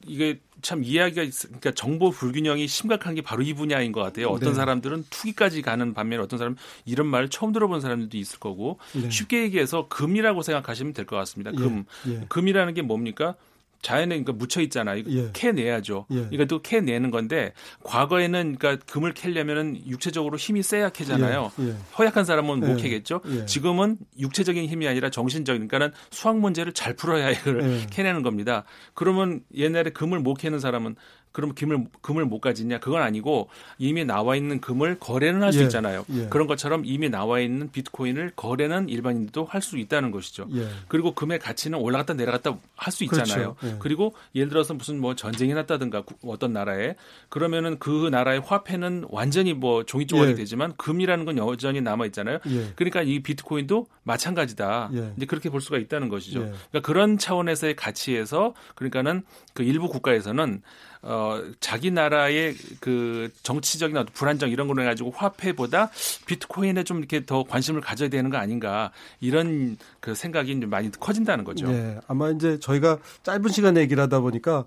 이게 0.07 0.39
참 0.63 0.83
이야기가 0.83 1.21
있, 1.21 1.31
그러니까 1.43 1.71
정보 1.71 2.09
불균형이 2.09 2.67
심각한 2.67 3.13
게 3.13 3.21
바로 3.21 3.43
이 3.43 3.53
분야인 3.53 3.91
것 3.91 4.01
같아요. 4.01 4.29
어떤 4.29 4.49
네. 4.49 4.55
사람들은 4.55 5.05
투기까지 5.11 5.61
가는 5.61 5.93
반면에 5.93 6.23
어떤 6.23 6.39
사람은 6.39 6.57
이런 6.85 7.05
말을 7.07 7.29
처음 7.29 7.51
들어본 7.51 7.81
사람들도 7.81 8.17
있을 8.17 8.39
거고 8.39 8.79
네. 8.93 9.09
쉽게 9.11 9.43
얘기해서 9.43 9.87
금이라고 9.89 10.41
생각하시면 10.41 10.93
될 10.93 11.05
것 11.05 11.15
같습니다. 11.17 11.51
금. 11.51 11.85
예. 12.07 12.25
금이라는 12.29 12.73
게 12.73 12.81
뭡니까? 12.81 13.35
자연에 13.81 14.09
그러니까 14.09 14.33
묻혀 14.33 14.61
있잖아. 14.61 14.95
이거 14.95 15.11
예. 15.11 15.29
캐내야죠. 15.33 16.05
예. 16.11 16.27
이것도 16.31 16.61
캐내는 16.61 17.11
건데 17.11 17.53
과거에는 17.83 18.55
그러니까 18.57 18.85
금을 18.91 19.13
캐려면은 19.13 19.81
육체적으로 19.87 20.37
힘이 20.37 20.63
세야 20.63 20.89
캐잖아요. 20.89 21.51
예. 21.59 21.67
예. 21.69 21.75
허약한 21.97 22.25
사람은 22.25 22.59
못 22.59 22.79
예. 22.79 22.83
캐겠죠. 22.83 23.21
예. 23.29 23.45
지금은 23.45 23.97
육체적인 24.19 24.65
힘이 24.65 24.87
아니라 24.87 25.09
정신적인 25.09 25.67
그러니까는 25.67 25.93
수학 26.11 26.37
문제를 26.37 26.73
잘 26.73 26.95
풀어야 26.95 27.31
이걸 27.31 27.61
캐내는 27.91 28.21
겁니다. 28.21 28.63
그러면 28.93 29.41
옛날에 29.55 29.89
금을 29.91 30.19
못 30.19 30.35
캐는 30.35 30.59
사람은 30.59 30.95
그러면 31.31 31.55
금을 31.55 31.85
금을 32.01 32.25
못 32.25 32.41
가지냐? 32.41 32.79
그건 32.79 33.01
아니고 33.01 33.49
이미 33.77 34.03
나와 34.03 34.35
있는 34.35 34.59
금을 34.59 34.99
거래는 34.99 35.41
할수 35.43 35.59
예, 35.59 35.63
있잖아요. 35.63 36.05
예. 36.13 36.27
그런 36.29 36.45
것처럼 36.47 36.83
이미 36.85 37.09
나와 37.09 37.39
있는 37.39 37.71
비트코인을 37.71 38.33
거래는 38.35 38.89
일반인도 38.89 39.45
할 39.45 39.61
수 39.61 39.77
있다는 39.77 40.11
것이죠. 40.11 40.47
예. 40.55 40.67
그리고 40.87 41.13
금의 41.13 41.39
가치는 41.39 41.77
올라갔다 41.77 42.15
내려갔다 42.15 42.57
할 42.75 42.91
수 42.91 43.03
있잖아요. 43.05 43.55
그렇죠. 43.55 43.75
예. 43.75 43.79
그리고 43.79 44.15
예를 44.35 44.49
들어서 44.49 44.73
무슨 44.73 44.99
뭐 44.99 45.15
전쟁이 45.15 45.53
났다든가 45.53 46.03
어떤 46.25 46.51
나라에 46.51 46.95
그러면은 47.29 47.77
그 47.79 48.09
나라의 48.11 48.41
화폐는 48.41 49.05
완전히 49.09 49.53
뭐 49.53 49.83
종이 49.83 50.07
조각이 50.07 50.31
예. 50.31 50.35
되지만 50.35 50.75
금이라는 50.77 51.25
건 51.25 51.37
여전히 51.37 51.79
남아 51.79 52.07
있잖아요. 52.07 52.39
예. 52.47 52.73
그러니까 52.75 53.03
이 53.03 53.21
비트코인도 53.21 53.87
마찬가지다. 54.03 54.89
이제 55.15 55.25
그렇게 55.25 55.49
볼 55.49 55.61
수가 55.61 55.77
있다는 55.77 56.09
것이죠. 56.09 56.39
그러니까 56.39 56.81
그런 56.81 57.17
차원에서의 57.17 57.75
가치에서 57.75 58.53
그러니까는 58.75 59.23
그 59.53 59.63
일부 59.63 59.87
국가에서는 59.89 60.61
어, 61.03 61.41
자기 61.59 61.89
나라의 61.89 62.55
그 62.79 63.31
정치적인 63.43 63.97
어떤 63.97 64.13
불안정 64.13 64.49
이런 64.49 64.67
걸로 64.67 64.81
해가지고 64.83 65.11
화폐보다 65.11 65.89
비트코인에 66.25 66.83
좀 66.83 66.99
이렇게 66.99 67.25
더 67.25 67.43
관심을 67.43 67.81
가져야 67.81 68.09
되는 68.09 68.29
거 68.29 68.37
아닌가 68.37 68.91
이런 69.19 69.77
그 69.99 70.13
생각이 70.13 70.53
많이 70.65 70.91
커진다는 70.91 71.43
거죠. 71.43 71.71
네, 71.71 71.99
아마 72.07 72.29
이제 72.29 72.59
저희가 72.59 72.99
짧은 73.23 73.49
시간에 73.49 73.81
얘기를 73.81 74.01
하다 74.03 74.19
보니까 74.19 74.65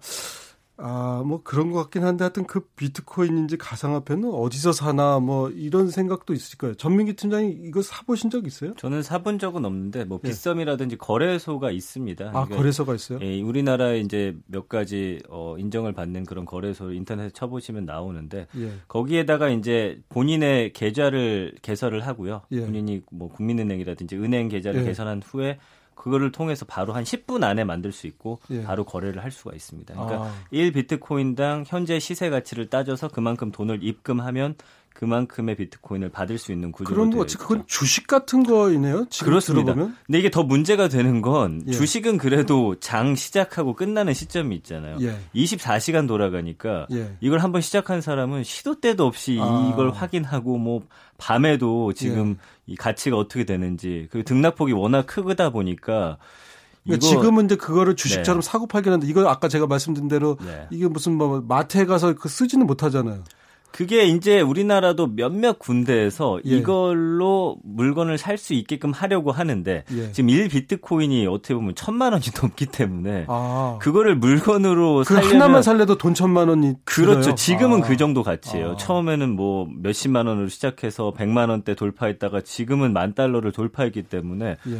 아, 0.76 1.22
뭐 1.24 1.42
그런 1.44 1.70
것 1.70 1.78
같긴 1.84 2.02
한데 2.02 2.24
하여튼 2.24 2.46
그 2.46 2.60
비트코인인지 2.76 3.58
가상화폐는 3.58 4.28
어디서 4.32 4.72
사나 4.72 5.20
뭐 5.20 5.48
이런 5.50 5.88
생각도 5.88 6.34
있을 6.34 6.58
거예요. 6.58 6.74
전민기 6.74 7.14
팀장이 7.14 7.50
이거 7.64 7.80
사보신 7.80 8.30
적 8.30 8.46
있어요? 8.46 8.74
저는 8.74 9.02
사본 9.02 9.38
적은 9.38 9.64
없는데 9.64 10.04
뭐 10.04 10.18
예. 10.24 10.28
빗썸이라든지 10.28 10.96
거래소가 10.96 11.70
있습니다. 11.70 12.26
아, 12.26 12.30
그러니까 12.30 12.56
거래소가 12.56 12.94
있어요? 12.94 13.20
예, 13.22 13.40
우리나라에 13.40 14.00
이제 14.00 14.36
몇 14.46 14.68
가지 14.68 15.22
어, 15.28 15.56
인정을 15.58 15.92
받는 15.92 16.24
그런 16.24 16.44
거래소 16.44 16.92
인터넷에 16.92 17.30
쳐보시면 17.30 17.84
나오는데 17.84 18.48
예. 18.58 18.72
거기에다가 18.88 19.50
이제 19.50 20.02
본인의 20.08 20.72
계좌를 20.72 21.54
개설을 21.62 22.04
하고요. 22.04 22.42
예. 22.50 22.60
본인이 22.60 23.02
뭐 23.12 23.28
국민은행이라든지 23.28 24.16
은행 24.16 24.48
계좌를 24.48 24.80
예. 24.80 24.86
개설한 24.86 25.22
후에 25.24 25.58
그거를 25.94 26.32
통해서 26.32 26.64
바로 26.64 26.92
한 26.92 27.04
10분 27.04 27.44
안에 27.44 27.64
만들 27.64 27.92
수 27.92 28.06
있고 28.06 28.40
예. 28.50 28.62
바로 28.62 28.84
거래를 28.84 29.22
할 29.22 29.30
수가 29.30 29.54
있습니다. 29.54 29.94
그러니까 29.94 30.24
아. 30.24 30.34
1비트코인당 30.52 31.64
현재 31.66 31.98
시세 31.98 32.30
가치를 32.30 32.70
따져서 32.70 33.08
그만큼 33.08 33.50
돈을 33.50 33.82
입금하면 33.82 34.56
그만큼의 34.94 35.56
비트코인을 35.56 36.08
받을 36.08 36.38
수 36.38 36.52
있는 36.52 36.72
구조로 36.72 36.94
그런 36.94 37.10
거 37.10 37.26
그건 37.38 37.64
주식 37.66 38.06
같은 38.06 38.44
거이네요. 38.44 39.06
그렇습니다. 39.22 39.74
들어보면? 39.74 39.96
근데 40.06 40.18
이게 40.18 40.30
더 40.30 40.44
문제가 40.44 40.88
되는 40.88 41.20
건 41.20 41.62
예. 41.66 41.72
주식은 41.72 42.16
그래도 42.16 42.76
장 42.78 43.16
시작하고 43.16 43.74
끝나는 43.74 44.14
시점이 44.14 44.54
있잖아요. 44.56 44.96
예. 45.00 45.18
24시간 45.34 46.06
돌아가니까 46.06 46.86
예. 46.92 47.16
이걸 47.20 47.40
한번 47.40 47.60
시작한 47.60 48.00
사람은 48.00 48.44
시도 48.44 48.80
때도 48.80 49.04
없이 49.04 49.38
아. 49.40 49.70
이걸 49.72 49.90
확인하고 49.90 50.58
뭐 50.58 50.82
밤에도 51.18 51.92
지금 51.92 52.36
예. 52.38 52.72
이 52.72 52.76
가치가 52.76 53.16
어떻게 53.16 53.44
되는지 53.44 54.08
그 54.12 54.22
등락폭이 54.22 54.72
워낙 54.72 55.06
크다 55.06 55.50
보니까 55.50 56.18
그러니까 56.84 57.06
지금은 57.06 57.46
이제 57.46 57.56
그거를 57.56 57.96
주식처럼 57.96 58.42
네. 58.42 58.48
사고 58.48 58.66
팔긴 58.66 58.92
하는데 58.92 59.08
이거 59.08 59.28
아까 59.28 59.48
제가 59.48 59.66
말씀드린 59.66 60.06
대로 60.06 60.36
네. 60.44 60.68
이게 60.70 60.86
무슨 60.86 61.14
뭐 61.16 61.40
마트에 61.40 61.84
가서 61.84 62.14
그 62.14 62.28
쓰지는 62.28 62.66
못하잖아요. 62.66 63.24
그게 63.74 64.04
이제 64.04 64.40
우리나라도 64.40 65.08
몇몇 65.08 65.58
군데에서 65.58 66.38
예. 66.46 66.50
이걸로 66.58 67.56
물건을 67.64 68.18
살 68.18 68.38
수 68.38 68.52
있게끔 68.52 68.92
하려고 68.92 69.32
하는데 69.32 69.84
예. 69.90 70.12
지금 70.12 70.28
1 70.28 70.48
비트코인이 70.48 71.26
어떻게 71.26 71.54
보면 71.54 71.74
천만 71.74 72.12
원이 72.12 72.24
넘기 72.40 72.66
때문에 72.66 73.24
아. 73.26 73.78
그거를 73.80 74.16
물건으로 74.16 74.98
그 75.06 75.14
살려면 75.14 75.34
하나만 75.34 75.62
살래도 75.62 75.96
돈 75.98 76.14
천만 76.14 76.48
원이 76.48 76.74
그렇죠. 76.84 77.20
들어요? 77.20 77.34
지금은 77.34 77.82
아. 77.82 77.86
그 77.86 77.96
정도 77.96 78.22
가치예요. 78.22 78.72
아. 78.72 78.76
처음에는 78.76 79.30
뭐 79.30 79.66
몇십만 79.80 80.26
원으로 80.26 80.48
시작해서 80.48 81.12
100만 81.16 81.48
원대 81.48 81.74
돌파했다가 81.74 82.42
지금은 82.42 82.92
만 82.92 83.14
달러를 83.14 83.50
돌파했기 83.50 84.02
때문에 84.04 84.56
예. 84.68 84.78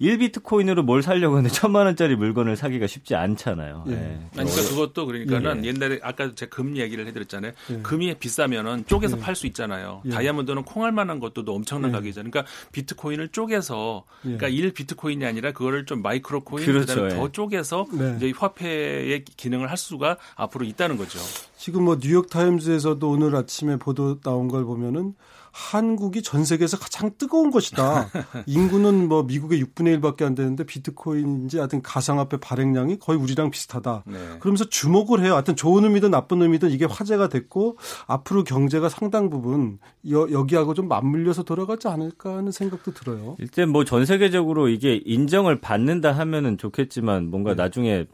1비트코인으로 0.00 0.82
뭘 0.82 1.02
살려고 1.02 1.36
하는데 1.36 1.52
천만 1.54 1.86
원짜리 1.86 2.16
물건을 2.16 2.56
사기가 2.56 2.86
쉽지 2.86 3.14
않잖아요. 3.14 3.84
예. 3.88 3.90
네. 3.90 4.28
아니, 4.36 4.50
그러니까 4.50 4.62
그것도 4.68 5.06
그러니까는 5.06 5.64
예. 5.64 5.68
옛날에 5.68 5.98
아까 6.02 6.34
제가 6.34 6.54
금 6.54 6.76
얘기를 6.76 7.06
해드렸잖아요. 7.06 7.52
예. 7.70 7.76
금이 7.82 8.14
비싸면은 8.18 8.84
쪼개서 8.86 9.16
예. 9.16 9.20
팔수 9.20 9.46
있잖아요. 9.48 10.02
예. 10.06 10.10
다이아몬드는 10.10 10.64
콩알 10.64 10.92
만한 10.92 11.18
것도 11.18 11.44
엄청난 11.46 11.90
예. 11.90 11.92
가격이잖아요. 11.94 12.30
그러니까 12.30 12.52
비트코인을 12.72 13.28
쪼개서 13.28 14.04
그러니까 14.22 14.48
1 14.48 14.72
비트코인이 14.74 15.24
아니라 15.24 15.52
그거를 15.52 15.86
좀 15.86 16.02
마이크로 16.02 16.40
코인 16.40 16.66
그렇죠. 16.66 16.94
그다음에 16.94 17.14
더 17.14 17.32
쪼개서 17.32 17.86
네. 17.92 18.14
이제 18.16 18.32
화폐의 18.36 19.24
기능을 19.24 19.70
할 19.70 19.76
수가 19.76 20.18
앞으로 20.34 20.66
있다는 20.66 20.96
거죠. 20.98 21.18
지금 21.56 21.84
뭐 21.84 21.98
뉴욕 21.98 22.28
타임즈에서도 22.28 23.08
오늘 23.08 23.34
아침에 23.34 23.76
보도 23.76 24.20
나온 24.20 24.48
걸 24.48 24.64
보면은 24.64 25.14
한국이 25.56 26.22
전 26.22 26.44
세계에서 26.44 26.76
가장 26.78 27.10
뜨거운 27.16 27.50
것이다. 27.50 28.10
인구는 28.46 29.08
뭐 29.08 29.22
미국의 29.22 29.62
6분의 29.64 29.98
1밖에 30.00 30.22
안 30.24 30.34
되는데 30.34 30.64
비트코인인지 30.64 31.56
하여튼 31.56 31.80
가상화폐 31.80 32.36
발행량이 32.36 32.98
거의 32.98 33.18
우리랑 33.18 33.50
비슷하다. 33.50 34.04
네. 34.06 34.18
그러면서 34.38 34.66
주목을 34.66 35.24
해요. 35.24 35.32
하여튼 35.32 35.56
좋은 35.56 35.82
의미든 35.84 36.10
나쁜 36.10 36.42
의미든 36.42 36.70
이게 36.70 36.84
화제가 36.84 37.28
됐고 37.30 37.78
앞으로 38.06 38.44
경제가 38.44 38.90
상당 38.90 39.30
부분 39.30 39.78
여, 40.10 40.30
여기하고 40.30 40.74
좀 40.74 40.88
맞물려서 40.88 41.44
돌아가지 41.44 41.88
않을까 41.88 42.36
하는 42.36 42.52
생각도 42.52 42.92
들어요. 42.92 43.36
일단 43.38 43.70
뭐 43.70 43.86
전 43.86 44.04
세계적으로 44.04 44.68
이게 44.68 45.00
인정을 45.06 45.60
받는다 45.60 46.12
하면은 46.12 46.58
좋겠지만 46.58 47.30
뭔가 47.30 47.52
네. 47.52 47.62
나중에 47.62 48.06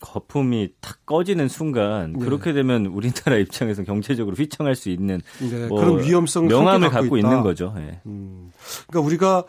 거품이 0.00 0.70
탁 0.80 1.04
꺼지는 1.06 1.48
순간 1.48 2.14
네. 2.14 2.24
그렇게 2.24 2.52
되면 2.52 2.86
우리나라 2.86 3.36
입장에서 3.38 3.84
경제적으로 3.84 4.34
휘청할 4.34 4.74
수 4.74 4.88
있는 4.88 5.20
네, 5.38 5.68
뭐 5.68 5.80
그런 5.80 6.02
위험성 6.02 6.48
명함을 6.48 6.88
갖고, 6.88 7.02
갖고 7.02 7.16
있는 7.18 7.42
거죠. 7.42 7.72
네. 7.76 8.00
음. 8.06 8.50
그러니까 8.88 9.06
우리가 9.06 9.44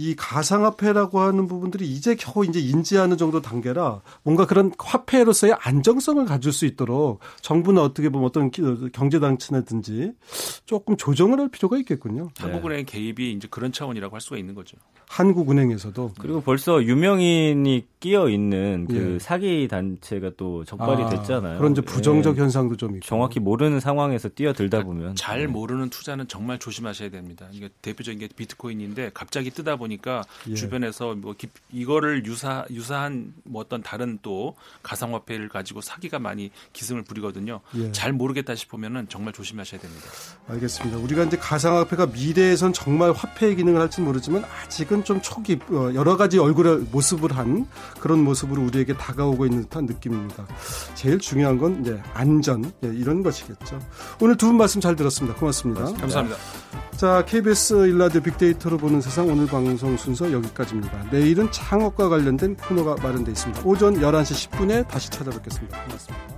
이 0.00 0.14
가상화폐라고 0.14 1.18
하는 1.18 1.48
부분들이 1.48 1.90
이제 1.90 2.14
겨우 2.14 2.46
이제 2.46 2.60
인지하는 2.60 3.16
정도 3.16 3.42
단계라 3.42 4.00
뭔가 4.22 4.46
그런 4.46 4.70
화폐로서의 4.78 5.56
안정성을 5.58 6.24
가질 6.24 6.52
수 6.52 6.66
있도록 6.66 7.18
정부는 7.40 7.82
어떻게 7.82 8.08
보면 8.08 8.28
어떤 8.28 8.52
경제 8.92 9.18
장치라든지 9.18 10.12
조금 10.66 10.96
조정을 10.96 11.40
할 11.40 11.48
필요가 11.48 11.76
있겠군요. 11.78 12.28
한국은행 12.38 12.84
개입이 12.84 13.32
이제 13.32 13.48
그런 13.50 13.72
차원이라고 13.72 14.14
할 14.14 14.20
수가 14.20 14.36
있는 14.36 14.54
거죠. 14.54 14.76
한국은행에서도 15.08 16.12
그리고 16.20 16.42
벌써 16.42 16.82
유명인이 16.84 17.86
끼어 17.98 18.28
있는 18.28 18.86
그 18.88 19.14
예. 19.14 19.18
사기 19.18 19.66
단체가 19.66 20.30
또 20.36 20.64
적발이 20.64 21.02
아, 21.02 21.08
됐잖아요. 21.08 21.58
그런 21.58 21.72
이제 21.72 21.80
부정적 21.80 22.36
예. 22.36 22.42
현상도 22.42 22.76
좀 22.76 22.96
있고. 22.96 23.06
정확히 23.06 23.40
모르는 23.40 23.80
상황에서 23.80 24.28
뛰어들다 24.28 24.84
보면 24.84 25.16
잘 25.16 25.40
네. 25.40 25.46
모르는 25.46 25.90
투자는 25.90 26.28
정말 26.28 26.58
조심하셔야 26.58 27.10
됩니다. 27.10 27.48
이게 27.52 27.70
대표적인 27.82 28.20
게 28.20 28.28
비트코인인데 28.28 29.10
갑자기 29.14 29.50
뜨다 29.50 29.76
보니 29.76 29.87
까 29.96 30.22
예. 30.48 30.54
주변에서 30.54 31.14
뭐 31.14 31.34
이거를 31.72 32.26
유사 32.26 32.66
유사한 32.70 33.32
뭐 33.44 33.62
어떤 33.62 33.82
다른 33.82 34.18
또 34.20 34.54
가상화폐를 34.82 35.48
가지고 35.48 35.80
사기가 35.80 36.18
많이 36.18 36.50
기승을 36.72 37.04
부리거든요. 37.04 37.60
예. 37.76 37.92
잘 37.92 38.12
모르겠다 38.12 38.54
싶으면은 38.54 39.06
정말 39.08 39.32
조심하셔야 39.32 39.80
됩니다. 39.80 40.04
알겠습니다. 40.48 40.98
우리가 40.98 41.24
이제 41.24 41.36
가상화폐가 41.38 42.06
미래에선 42.06 42.72
정말 42.72 43.12
화폐의 43.12 43.56
기능을 43.56 43.80
할지 43.80 44.00
모르지만 44.00 44.44
아직은 44.44 45.04
좀 45.04 45.22
초기 45.22 45.58
어, 45.70 45.92
여러 45.94 46.16
가지 46.16 46.38
얼굴의 46.38 46.88
모습을 46.92 47.36
한 47.36 47.66
그런 48.00 48.22
모습으로 48.24 48.62
우리에게 48.64 48.94
다가오고 48.96 49.46
있는 49.46 49.62
듯한 49.62 49.86
느낌입니다. 49.86 50.46
제일 50.94 51.18
중요한 51.18 51.56
건 51.58 51.80
이제 51.80 52.00
안전 52.12 52.64
예, 52.84 52.88
이런 52.88 53.22
것이겠죠. 53.22 53.78
오늘 54.20 54.36
두 54.36 54.48
분 54.48 54.56
말씀 54.56 54.80
잘 54.80 54.96
들었습니다. 54.96 55.38
고맙습니다. 55.38 55.84
감사합니다. 55.92 56.38
자, 56.96 57.22
KBS 57.26 57.86
일라디오 57.86 58.20
빅데이터로 58.22 58.76
보는 58.78 59.00
세상 59.02 59.28
오늘 59.28 59.46
방송 59.68 59.98
순서 59.98 60.32
여기까지입니다. 60.32 61.10
내일은 61.10 61.52
창업과 61.52 62.08
관련된 62.08 62.56
코너가 62.56 62.94
마련되어 63.02 63.32
있습니다. 63.32 63.62
오전 63.66 64.00
11시 64.00 64.48
10분에 64.48 64.88
다시 64.88 65.10
찾아뵙겠습니다. 65.10 65.84
고맙습니다. 65.84 66.37